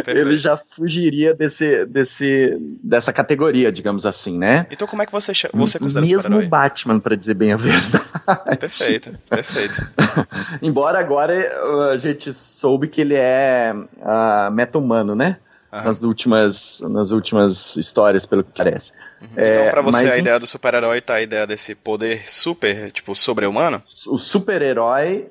[0.00, 4.66] okay, ele já fugiria desse, desse, dessa categoria, digamos assim, né?
[4.70, 8.04] Então como é que você, você considera Mesmo o Batman, para dizer bem a verdade.
[8.58, 9.88] Perfeito, perfeito.
[10.60, 15.36] Embora agora uh, a gente soube que ele é uh, meta-humano, né?
[15.70, 18.92] Nas últimas nas últimas histórias, pelo que parece.
[19.20, 19.28] Uhum.
[19.36, 22.90] É, então, pra você, mas, a ideia do super-herói tá a ideia desse poder super,
[22.90, 23.82] tipo, sobre-humano?
[24.08, 25.28] O super-herói,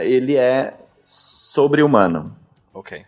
[0.00, 2.36] ele é sobre-humano.
[2.74, 3.04] Ok.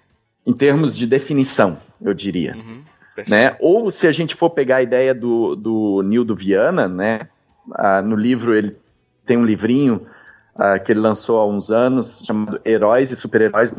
[0.46, 2.56] Em termos de definição, eu diria.
[2.56, 2.82] Uhum.
[3.28, 3.54] Né?
[3.60, 7.28] Ou se a gente for pegar a ideia do, do Nildo Viana, né?
[7.74, 8.76] Ah, no livro ele
[9.26, 10.06] tem um livrinho
[10.56, 13.74] ah, que ele lançou há uns anos chamado Heróis e Super-Heróis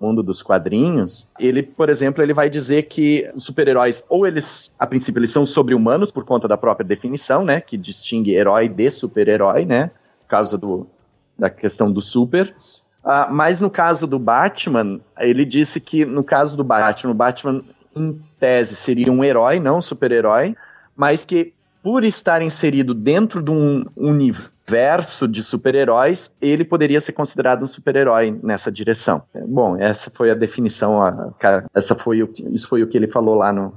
[0.00, 4.86] mundo dos quadrinhos, ele, por exemplo, ele vai dizer que os super-heróis, ou eles, a
[4.86, 9.64] princípio, eles são sobre-humanos por conta da própria definição, né, que distingue herói de super-herói,
[9.64, 9.90] né,
[10.22, 10.86] por causa do,
[11.38, 12.54] da questão do super.
[13.04, 17.62] Uh, mas no caso do Batman, ele disse que no caso do Batman, o Batman,
[17.94, 20.56] em tese, seria um herói, não um super-herói,
[20.96, 21.52] mas que
[21.84, 27.66] por estar inserido dentro de um universo verso de super-heróis, ele poderia ser considerado um
[27.66, 29.22] super-herói nessa direção.
[29.46, 31.34] Bom, essa foi a definição,
[31.74, 33.74] essa foi o, isso foi o que ele falou lá no,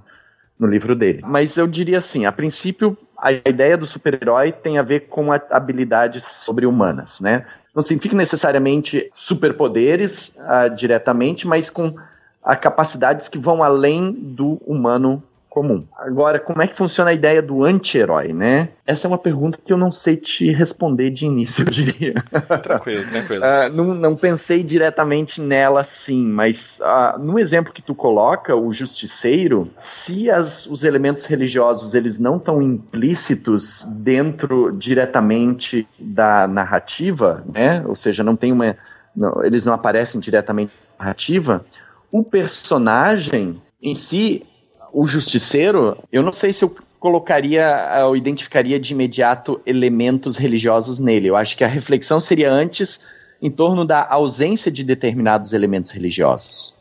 [0.57, 1.21] no livro dele.
[1.25, 6.23] Mas eu diria assim, a princípio, a ideia do super-herói tem a ver com habilidades
[6.23, 7.45] sobre-humanas, né?
[7.75, 11.95] Não significa necessariamente superpoderes uh, diretamente, mas com uh,
[12.61, 15.21] capacidades que vão além do humano
[15.57, 15.87] comum.
[15.97, 18.69] Agora, como é que funciona a ideia do anti-herói, né?
[18.85, 22.13] Essa é uma pergunta que eu não sei te responder de início, eu diria.
[22.61, 23.43] Tranquilo, tranquilo.
[23.43, 28.71] uh, não, não, pensei diretamente nela sim, mas uh, no exemplo que tu coloca, o
[28.71, 37.83] justiceiro, se as, os elementos religiosos eles não estão implícitos dentro diretamente da narrativa, né?
[37.87, 38.77] Ou seja, não tem uma,
[39.15, 41.65] não, eles não aparecem diretamente na narrativa,
[42.11, 44.45] o personagem em si
[44.97, 47.63] o Justiceiro, eu não sei se eu colocaria
[48.07, 51.27] ou identificaria de imediato elementos religiosos nele.
[51.27, 53.01] Eu acho que a reflexão seria antes
[53.39, 56.73] em torno da ausência de determinados elementos religiosos.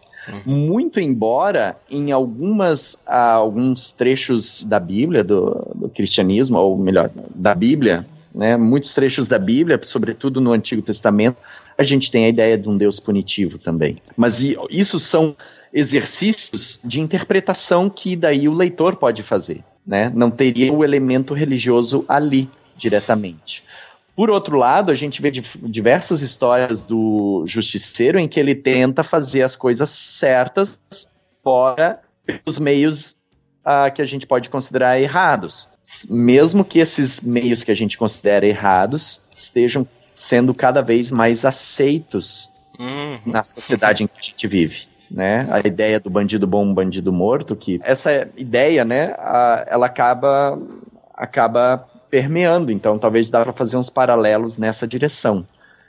[0.46, 0.56] Uhum.
[0.56, 7.54] Muito embora em algumas uh, alguns trechos da Bíblia, do, do, cristianismo, ou melhor, da
[7.54, 8.06] Bíblia,
[8.36, 11.38] né, muitos trechos da Bíblia, sobretudo no Antigo Testamento,
[11.76, 13.96] a gente tem a ideia de um Deus punitivo também.
[14.14, 15.34] Mas isso são
[15.72, 20.12] exercícios de interpretação que daí o leitor pode fazer, né?
[20.14, 23.64] Não teria o elemento religioso ali diretamente.
[24.14, 29.42] Por outro lado, a gente vê diversas histórias do Justiceiro em que ele tenta fazer
[29.42, 30.78] as coisas certas
[31.42, 32.00] fora
[32.44, 33.15] os meios
[33.66, 35.68] uh, que a gente pode considerar errados.
[36.08, 42.50] Mesmo que esses meios que a gente considera errados estejam sendo cada vez mais aceitos
[42.78, 43.20] uhum.
[43.26, 44.86] na sociedade em que a gente vive.
[45.10, 45.46] Né?
[45.50, 50.58] A ideia do bandido bom, bandido morto, que essa ideia, né, a, ela acaba
[51.14, 55.46] acaba permeando, então talvez dá para fazer uns paralelos nessa direção.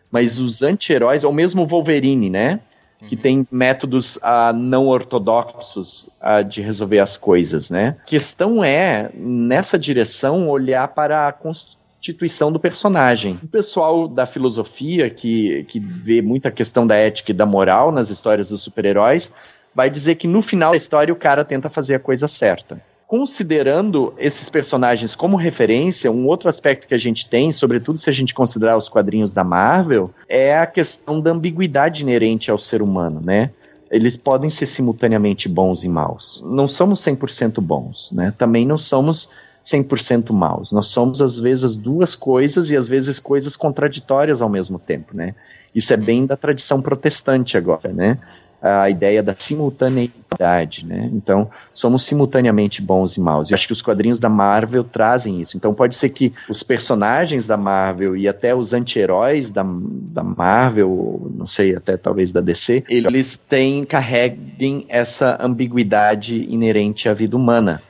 [0.09, 2.61] Mas os anti-heróis, ou mesmo o Wolverine, né?
[3.07, 3.21] Que uhum.
[3.21, 7.95] tem métodos uh, não ortodoxos uh, de resolver as coisas, né?
[7.99, 13.39] A questão é, nessa direção, olhar para a constituição do personagem.
[13.43, 18.09] O pessoal da filosofia, que, que vê muita questão da ética e da moral nas
[18.09, 19.31] histórias dos super-heróis,
[19.75, 24.13] vai dizer que no final da história o cara tenta fazer a coisa certa considerando
[24.17, 28.33] esses personagens como referência, um outro aspecto que a gente tem, sobretudo se a gente
[28.33, 33.51] considerar os quadrinhos da Marvel, é a questão da ambiguidade inerente ao ser humano, né?
[33.89, 36.43] Eles podem ser simultaneamente bons e maus.
[36.45, 38.33] Não somos 100% bons, né?
[38.37, 39.29] Também não somos
[39.65, 40.73] 100% maus.
[40.73, 45.15] Nós somos, às vezes, as duas coisas e, às vezes, coisas contraditórias ao mesmo tempo,
[45.15, 45.33] né?
[45.73, 48.17] Isso é bem da tradição protestante agora, né?
[48.61, 51.09] A ideia da simultaneidade, né?
[51.13, 53.49] Então, somos simultaneamente bons e maus.
[53.49, 55.55] E acho que os quadrinhos da Marvel trazem isso.
[55.55, 61.31] Então, pode ser que os personagens da Marvel e até os anti-heróis da, da Marvel,
[61.35, 67.81] não sei, até talvez da DC, eles têm, carreguem essa ambiguidade inerente à vida humana,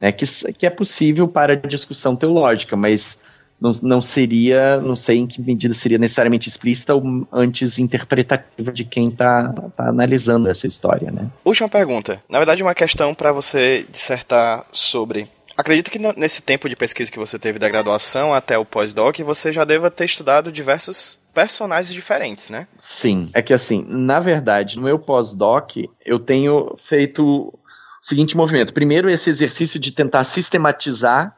[0.00, 0.10] né?
[0.10, 3.20] Que, que é possível para discussão teológica, mas
[3.60, 8.84] não, não seria, não sei em que medida seria necessariamente explícita ou antes interpretativa de
[8.84, 11.28] quem está tá analisando essa história, né?
[11.44, 12.22] Última pergunta.
[12.28, 17.18] Na verdade, uma questão para você dissertar sobre Acredito que nesse tempo de pesquisa que
[17.18, 22.48] você teve da graduação até o pós-doc, você já deva ter estudado diversos personagens diferentes,
[22.48, 22.66] né?
[22.76, 23.30] Sim.
[23.32, 27.58] É que assim, na verdade, no meu pós-doc, eu tenho feito o
[28.00, 28.74] seguinte movimento.
[28.74, 31.36] Primeiro, esse exercício de tentar sistematizar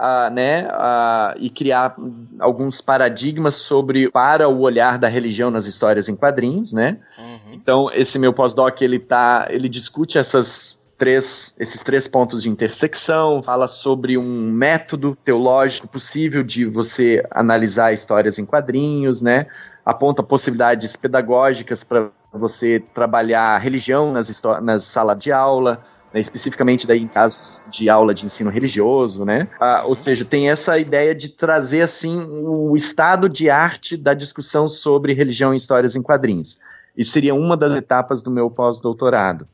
[0.00, 1.94] uh, né, uh, e criar
[2.38, 6.98] alguns paradigmas sobre para o olhar da religião nas histórias em quadrinhos, né?
[7.18, 7.52] Uhum.
[7.52, 13.42] Então esse meu pós-doc ele tá, ele discute essas três, esses três pontos de intersecção,
[13.42, 19.46] fala sobre um método teológico possível de você analisar histórias em quadrinhos, né?
[19.84, 27.02] Aponta possibilidades pedagógicas para você trabalhar religião nas, nas salas de aula, né, especificamente daí
[27.02, 29.48] em casos de aula de ensino religioso, né?
[29.60, 34.68] Ah, ou seja, tem essa ideia de trazer assim o estado de arte da discussão
[34.68, 36.58] sobre religião e histórias em quadrinhos.
[36.96, 39.46] Isso seria uma das etapas do meu pós-doutorado.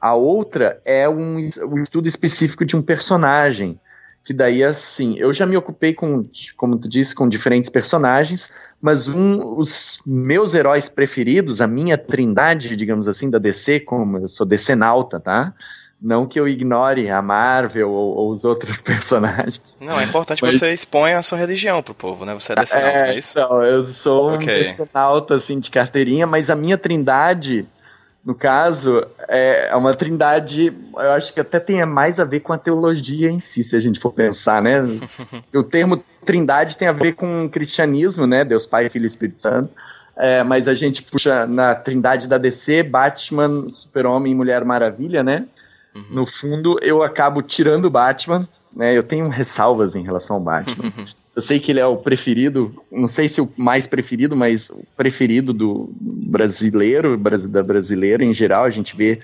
[0.00, 3.78] A outra é um, um estudo específico de um personagem,
[4.24, 9.08] que daí assim, eu já me ocupei com, como tu disse, com diferentes personagens, mas
[9.08, 14.46] um, os meus heróis preferidos, a minha trindade, digamos assim, da DC, como eu sou
[14.46, 15.54] DC nauta, tá?
[16.00, 19.76] Não que eu ignore a Marvel ou, ou os outros personagens.
[19.80, 20.54] Não, é importante mas...
[20.54, 22.32] que você exponha a sua religião pro povo, né?
[22.32, 23.32] Você é decenalta, é, é isso?
[23.32, 24.54] Então, eu sou okay.
[24.54, 27.68] um decenalta, assim, de carteirinha, mas a minha trindade,
[28.24, 32.58] no caso, é uma trindade, eu acho que até tem mais a ver com a
[32.58, 34.80] teologia em si, se a gente for pensar, né?
[35.54, 38.42] o termo trindade tem a ver com o cristianismo, né?
[38.42, 39.70] Deus Pai, Filho e Espírito Santo.
[40.16, 45.46] É, mas a gente puxa na trindade da DC, Batman, Super-Homem e Mulher Maravilha, né?
[45.94, 46.04] Uhum.
[46.10, 48.96] No fundo, eu acabo tirando o Batman, né?
[48.96, 50.92] Eu tenho ressalvas em relação ao Batman.
[51.34, 54.84] eu sei que ele é o preferido, não sei se o mais preferido, mas o
[54.96, 57.16] preferido do brasileiro,
[57.48, 58.64] da brasileira em geral.
[58.64, 59.20] A gente vê,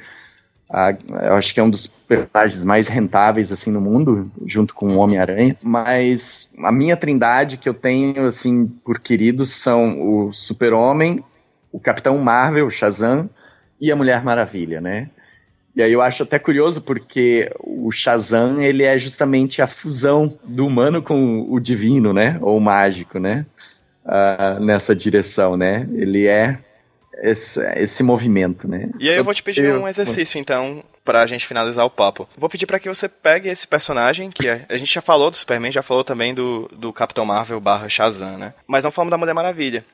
[0.69, 4.97] a, eu acho que é um dos personagens mais rentáveis assim no mundo, junto com
[4.97, 5.57] o Homem-Aranha.
[5.63, 11.25] Mas a minha trindade que eu tenho assim por queridos são o Super-Homem,
[11.71, 13.29] o Capitão Marvel, o Shazam
[13.81, 15.11] e a Mulher Maravilha, né?
[15.77, 20.67] E aí eu acho até curioso porque o Shazam, ele é justamente a fusão do
[20.67, 22.39] humano com o divino, né?
[22.41, 23.45] Ou o mágico, né?
[24.07, 25.87] Uh, nessa direção, né?
[25.93, 26.59] Ele é
[27.23, 28.89] esse, esse movimento, né?
[28.99, 32.27] E aí eu vou te pedir um exercício, então, pra gente finalizar o papo.
[32.39, 35.71] Vou pedir para que você pegue esse personagem, que a gente já falou do Superman,
[35.71, 38.55] já falou também do, do Capitão Marvel barra Shazam, né?
[38.67, 39.85] Mas não falamos da Mulher Maravilha.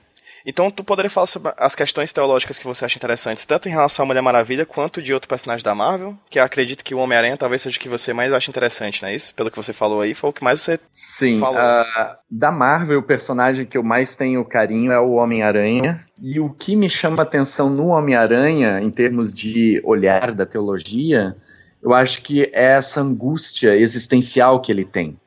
[0.45, 4.05] Então tu poderia falar sobre as questões teológicas que você acha interessantes, tanto em relação
[4.05, 7.36] à Mulher Maravilha quanto de outro personagem da Marvel, que eu acredito que o Homem-Aranha
[7.36, 9.34] talvez seja o que você mais acha interessante, não é isso?
[9.34, 11.59] Pelo que você falou aí, foi o que mais você Sim, falou.
[11.59, 16.05] Uh, da Marvel, o personagem que eu mais tenho carinho é o Homem-Aranha.
[16.20, 21.36] E o que me chama atenção no Homem-Aranha, em termos de olhar da teologia,
[21.82, 25.18] eu acho que é essa angústia existencial que ele tem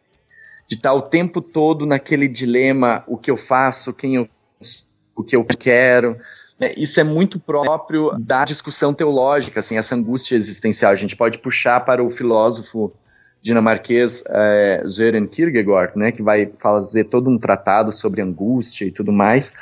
[0.67, 4.27] de estar o tempo todo naquele dilema, o que eu faço, quem eu
[5.15, 6.17] o que eu quero.
[6.59, 6.73] Né?
[6.77, 10.91] Isso é muito próprio da discussão teológica, assim, essa angústia existencial.
[10.91, 12.93] A gente pode puxar para o filósofo
[13.41, 19.11] dinamarquês é, Søren Kierkegaard, né, que vai fazer todo um tratado sobre angústia e tudo
[19.11, 19.53] mais.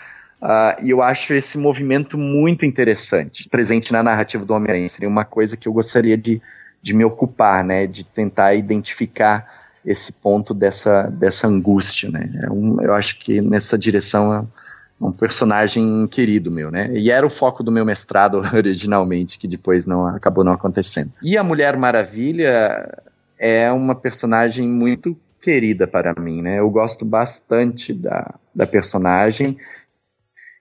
[0.41, 4.87] Uh, e eu acho esse movimento muito interessante, presente na narrativa do Homem-Aranha.
[4.89, 6.41] Seria uma coisa que eu gostaria de,
[6.81, 12.29] de me ocupar, né, de tentar identificar esse ponto dessa, dessa angústia, né?
[12.35, 14.45] É eu acho que nessa direção é
[15.03, 16.89] um personagem querido meu, né?
[16.93, 21.11] E era o foco do meu mestrado originalmente, que depois não acabou não acontecendo.
[21.21, 23.03] E a Mulher Maravilha
[23.37, 26.59] é uma personagem muito querida para mim, né?
[26.59, 29.57] Eu gosto bastante da, da personagem.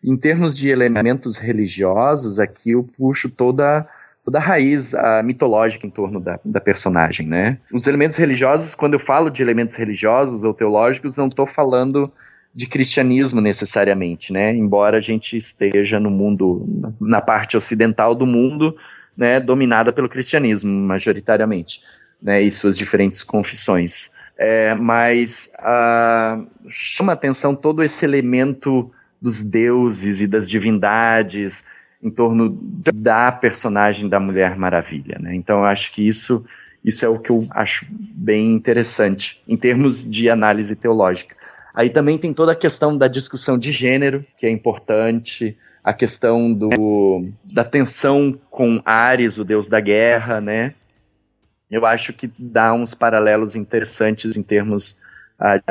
[0.05, 3.89] Em termos de elementos religiosos, aqui eu puxo toda
[4.25, 7.59] toda a raiz a, mitológica em torno da, da personagem, né?
[7.73, 12.13] Os elementos religiosos, quando eu falo de elementos religiosos ou teológicos, não estou falando
[12.55, 14.53] de cristianismo necessariamente, né?
[14.53, 18.77] Embora a gente esteja no mundo, na parte ocidental do mundo,
[19.17, 21.81] né, dominada pelo cristianismo majoritariamente,
[22.21, 24.13] né, e suas diferentes confissões.
[24.39, 28.91] É, mas uh, chama atenção todo esse elemento
[29.21, 31.65] dos deuses e das divindades
[32.03, 32.59] em torno
[32.93, 35.35] da personagem da Mulher Maravilha, né?
[35.37, 36.45] Então eu acho que isso
[36.85, 41.37] isso é o que eu acho bem interessante em termos de análise teológica.
[41.75, 46.53] Aí também tem toda a questão da discussão de gênero, que é importante, a questão
[46.53, 50.75] do, da tensão com Ares, o deus da guerra, né?
[51.71, 55.01] Eu acho que dá uns paralelos interessantes em termos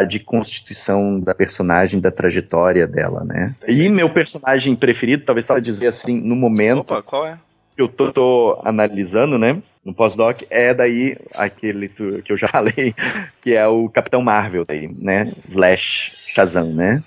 [0.08, 3.56] de constituição da personagem, da trajetória dela, né?
[3.68, 6.80] E meu personagem preferido, talvez só dizer assim, no momento.
[6.80, 7.38] Opa, qual é?
[7.88, 9.62] Que eu tô, tô analisando, né?
[9.84, 12.94] No pós-doc, é daí aquele que eu já falei,
[13.42, 15.32] que é o Capitão Marvel daí, né?
[15.48, 17.04] Slash Shazam, né?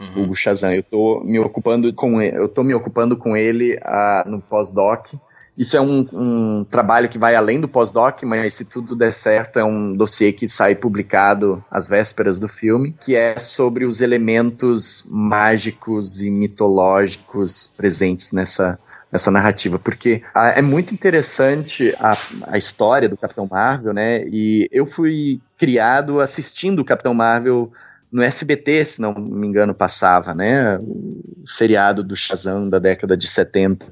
[0.00, 0.24] Uhum.
[0.24, 0.72] Hugo Shazam.
[0.72, 5.14] Eu tô me ocupando com ele, eu tô me ocupando com ele uh, no pós-doc
[5.56, 9.58] isso é um, um, trabalho que vai além do pós-doc, mas se tudo der certo,
[9.58, 15.08] é um dossiê que sai publicado às vésperas do filme, que é sobre os elementos
[15.10, 18.78] mágicos e mitológicos presentes nessa,
[19.10, 24.24] nessa narrativa, porque ah, é muito interessante a, a história do Capitão Marvel, né?
[24.26, 27.72] E eu fui criado assistindo o Capitão Marvel
[28.10, 30.78] no SBT, se não me engano, passava, né?
[30.78, 33.86] O seriado do Shazam da década de 70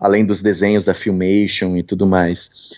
[0.00, 2.70] além dos desenhos da Filmation e tudo mais.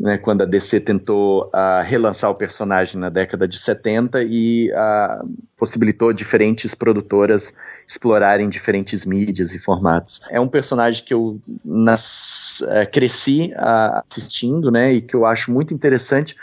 [0.00, 5.28] Né, quando a DC tentou uh, relançar o personagem na década de 70 e uh,
[5.56, 10.24] possibilitou diferentes produtoras explorarem diferentes mídias e formatos.
[10.30, 15.74] É um personagem que eu nas, uh, cresci assistindo, né, e que eu acho muito
[15.74, 16.36] interessante,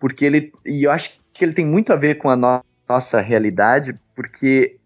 [0.00, 3.20] porque ele, e eu acho que ele tem muito a ver com a no nossa
[3.20, 4.76] realidade, porque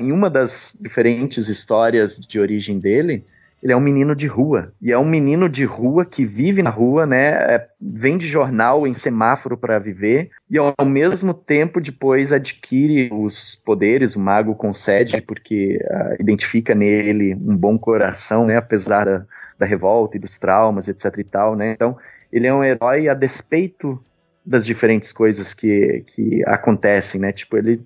[0.00, 3.24] em uma das diferentes histórias de origem dele,
[3.62, 4.72] ele é um menino de rua.
[4.82, 7.28] E é um menino de rua que vive na rua, né?
[7.28, 10.30] É, vende jornal em semáforo para viver.
[10.50, 17.36] E ao mesmo tempo, depois adquire os poderes, o mago concede, porque uh, identifica nele
[17.36, 18.56] um bom coração, né?
[18.56, 21.70] Apesar da, da revolta e dos traumas, etc e tal, né?
[21.70, 21.96] Então,
[22.32, 24.02] ele é um herói a despeito
[24.44, 27.30] das diferentes coisas que, que acontecem, né?
[27.30, 27.80] Tipo, ele,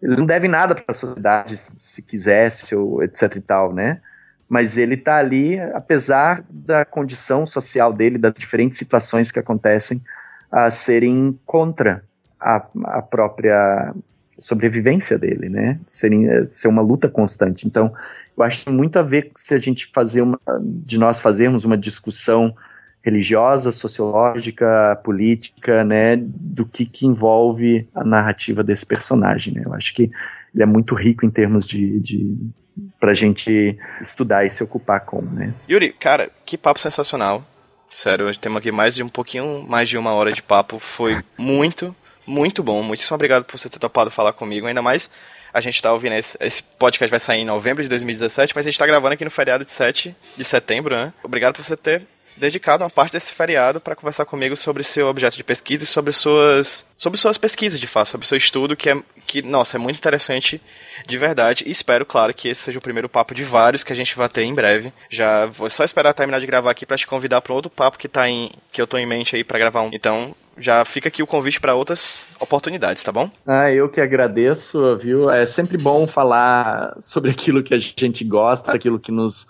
[0.00, 4.00] ele não deve nada para a sociedade se quisesse, ou etc e tal, né?
[4.50, 10.02] Mas ele está ali, apesar da condição social dele, das diferentes situações que acontecem,
[10.50, 12.02] a serem contra
[12.40, 13.94] a, a própria
[14.36, 15.78] sobrevivência dele, né?
[15.88, 17.64] Seria, ser uma luta constante.
[17.64, 17.94] Então,
[18.36, 21.64] eu acho que tem muito a ver se a gente fazer uma, de nós fazermos
[21.64, 22.52] uma discussão
[23.02, 29.62] religiosa, sociológica, política, né, do que, que envolve a narrativa desse personagem, né?
[29.64, 30.10] Eu acho que
[30.54, 32.36] ele é muito rico em termos de, de
[32.98, 35.54] pra gente estudar e se ocupar com, né?
[35.68, 37.44] Yuri, cara, que papo sensacional.
[37.90, 40.78] Sério, temos aqui mais de um pouquinho, mais de uma hora de papo.
[40.78, 41.94] Foi muito,
[42.26, 42.82] muito bom.
[42.82, 44.66] Muitíssimo obrigado por você ter topado falar comigo.
[44.66, 45.10] Ainda mais,
[45.52, 48.70] a gente tá ouvindo esse, esse podcast vai sair em novembro de 2017, mas a
[48.70, 51.12] gente tá gravando aqui no feriado de 7 de setembro, né?
[51.24, 52.02] Obrigado por você ter
[52.36, 56.12] dedicado uma parte desse feriado para conversar comigo sobre seu objeto de pesquisa e sobre
[56.12, 59.96] suas sobre suas pesquisas de fato, sobre seu estudo que é que nossa, é muito
[59.96, 60.60] interessante
[61.06, 61.64] de verdade.
[61.66, 64.28] E espero, claro, que esse seja o primeiro papo de vários que a gente vai
[64.28, 64.92] ter em breve.
[65.08, 68.08] Já vou só esperar terminar de gravar aqui para te convidar para outro papo que
[68.08, 69.90] tá em que eu tô em mente aí para gravar um.
[69.92, 73.30] Então, já fica aqui o convite para outras oportunidades, tá bom?
[73.46, 75.30] Ah, eu que agradeço, viu?
[75.30, 79.48] É sempre bom falar sobre aquilo que a gente gosta, aquilo que nos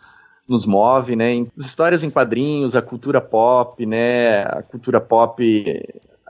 [0.51, 1.47] nos move, né?
[1.57, 4.43] As histórias em quadrinhos, a cultura pop, né?
[4.43, 5.41] A cultura pop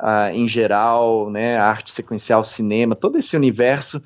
[0.01, 4.03] uh, em geral, né, arte sequencial, cinema, todo esse universo,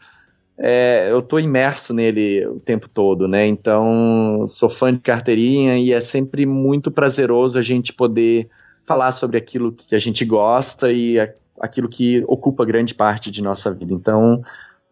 [0.57, 3.45] é, eu estou imerso nele o tempo todo, né?
[3.47, 8.49] Então, sou fã de carteirinha e é sempre muito prazeroso a gente poder
[8.85, 11.19] falar sobre aquilo que a gente gosta e
[11.61, 13.93] aquilo que ocupa grande parte de nossa vida.
[13.93, 14.45] Então,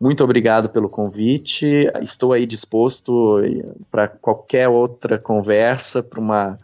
[0.02, 1.88] muito obrigado pelo convite.
[2.00, 3.40] Estou aí disposto
[3.88, 6.58] para qualquer outra conversa, para uma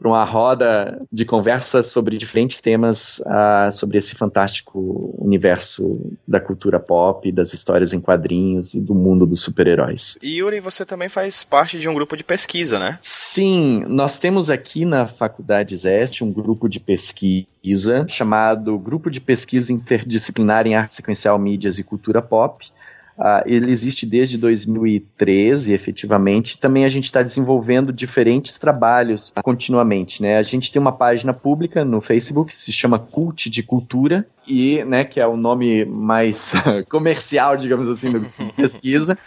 [0.00, 6.80] para uma roda de conversa sobre diferentes temas, uh, sobre esse fantástico universo da cultura
[6.80, 10.18] pop, das histórias em quadrinhos e do mundo dos super-heróis.
[10.22, 12.96] E Yuri, você também faz parte de um grupo de pesquisa, né?
[13.02, 19.70] Sim, nós temos aqui na Faculdade Zeste um grupo de pesquisa chamado Grupo de Pesquisa
[19.70, 22.66] Interdisciplinar em Arte Sequencial, Mídias e Cultura Pop.
[23.20, 26.56] Uh, ele existe desde 2013, efetivamente.
[26.56, 30.38] Também a gente está desenvolvendo diferentes trabalhos continuamente, né?
[30.38, 34.82] A gente tem uma página pública no Facebook que se chama Cult de Cultura e,
[34.84, 36.54] né, que é o nome mais
[36.88, 38.20] comercial, digamos assim, do
[38.56, 39.18] pesquisa.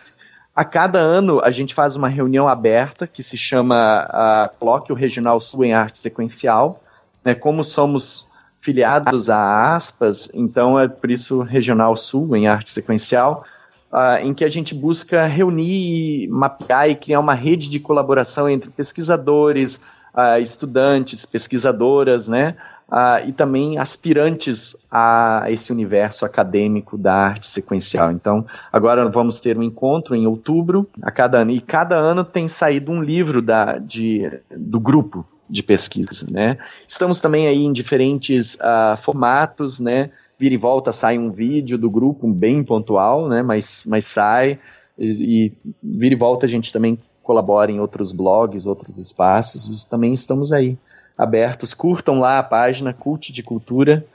[0.56, 5.40] A cada ano a gente faz uma reunião aberta que se chama uh, Colóquio Regional
[5.40, 6.82] Sul em Arte Sequencial.
[7.24, 7.36] Né?
[7.36, 8.30] Como somos
[8.60, 13.46] filiados a aspas, então é por isso Regional Sul em Arte Sequencial
[13.94, 18.72] uh, em que a gente busca reunir, mapear e criar uma rede de colaboração entre
[18.72, 19.86] pesquisadores,
[20.16, 22.56] uh, estudantes, pesquisadoras, né?
[22.90, 28.12] Uh, e também aspirantes a esse universo acadêmico da arte sequencial.
[28.12, 31.52] Então, agora vamos ter um encontro em outubro a cada ano.
[31.52, 36.58] E cada ano tem saído um livro da, de, do grupo de pesquisa, né?
[36.88, 40.10] Estamos também aí em diferentes uh, formatos, né?
[40.44, 43.42] Vira e volta sai um vídeo do grupo bem pontual, né?
[43.42, 44.60] Mas, mas sai
[44.98, 49.86] e, e vira e volta a gente também colabora em outros blogs, outros espaços.
[49.86, 50.78] Também estamos aí
[51.18, 51.74] abertos.
[51.74, 54.06] Curtam lá a página Cult de Cultura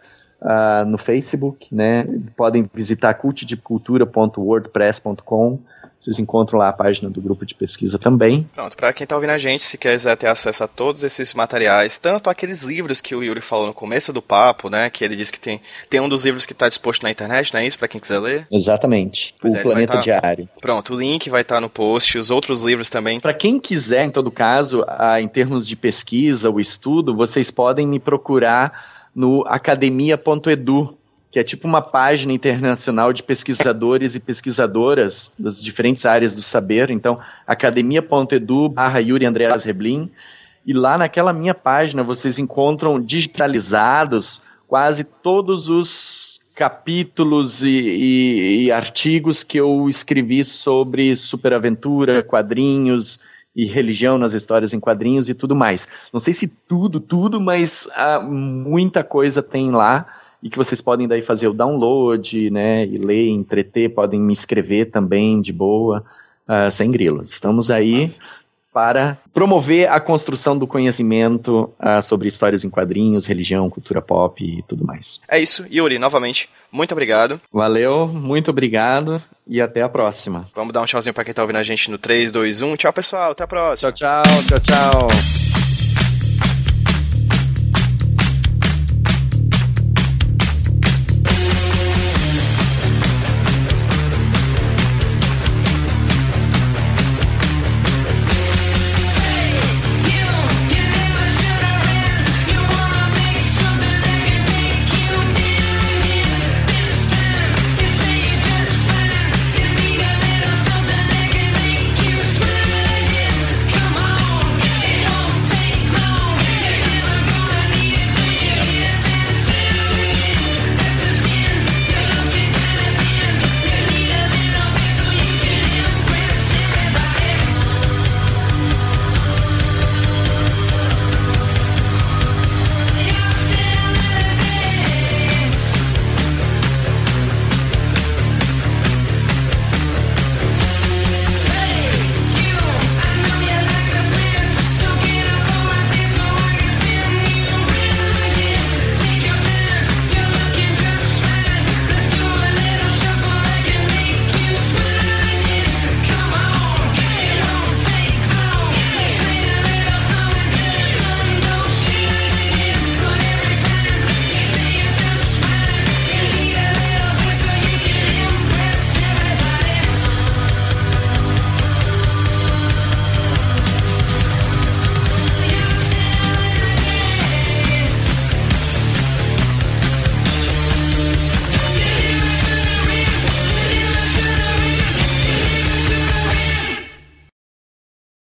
[0.43, 2.05] uh, no Facebook, né?
[2.37, 5.61] Podem visitar cultdecultura.wordpress.com
[5.99, 8.49] vocês encontram lá a página do grupo de pesquisa também.
[8.55, 11.99] Pronto, para quem está ouvindo a gente, se quiser ter acesso a todos esses materiais,
[11.99, 15.33] tanto aqueles livros que o Yuri falou no começo do papo, né, que ele disse
[15.33, 17.89] que tem, tem um dos livros que está disposto na internet, não é isso, para
[17.89, 18.47] quem quiser ler?
[18.51, 19.99] Exatamente, pois o é, Planeta tá...
[19.99, 20.49] Diário.
[20.61, 23.19] Pronto, o link vai estar tá no post, os outros livros também.
[23.19, 24.85] Para quem quiser, em todo caso,
[25.21, 30.98] em termos de pesquisa, o estudo, vocês podem me procurar no academia.edu,
[31.39, 36.91] que é tipo uma página internacional de pesquisadores e pesquisadoras das diferentes áreas do saber.
[36.91, 40.11] Então, academia.edu barra Yuri Andreas Reblin.
[40.67, 48.73] E lá naquela minha página vocês encontram digitalizados quase todos os capítulos e, e, e
[48.73, 53.23] artigos que eu escrevi sobre superaventura, quadrinhos
[53.55, 55.87] e religião nas histórias em quadrinhos e tudo mais.
[56.13, 61.09] Não sei se tudo, tudo, mas ah, muita coisa tem lá e que vocês podem
[61.09, 66.05] daí fazer o download, né, e ler, entreter, podem me escrever também de boa,
[66.49, 67.31] uh, sem grilos.
[67.31, 68.21] Estamos aí Nossa.
[68.73, 74.63] para promover a construção do conhecimento uh, sobre histórias em quadrinhos, religião, cultura pop e
[74.63, 75.23] tudo mais.
[75.29, 77.41] É isso, Yuri, novamente, muito obrigado.
[77.53, 80.47] Valeu, muito obrigado e até a próxima.
[80.55, 82.77] Vamos dar um tchauzinho para quem tá ouvindo a gente no 3, 2, 1.
[82.77, 83.91] Tchau, pessoal, até a próxima.
[83.93, 85.58] Tchau, tchau, tchau, tchau.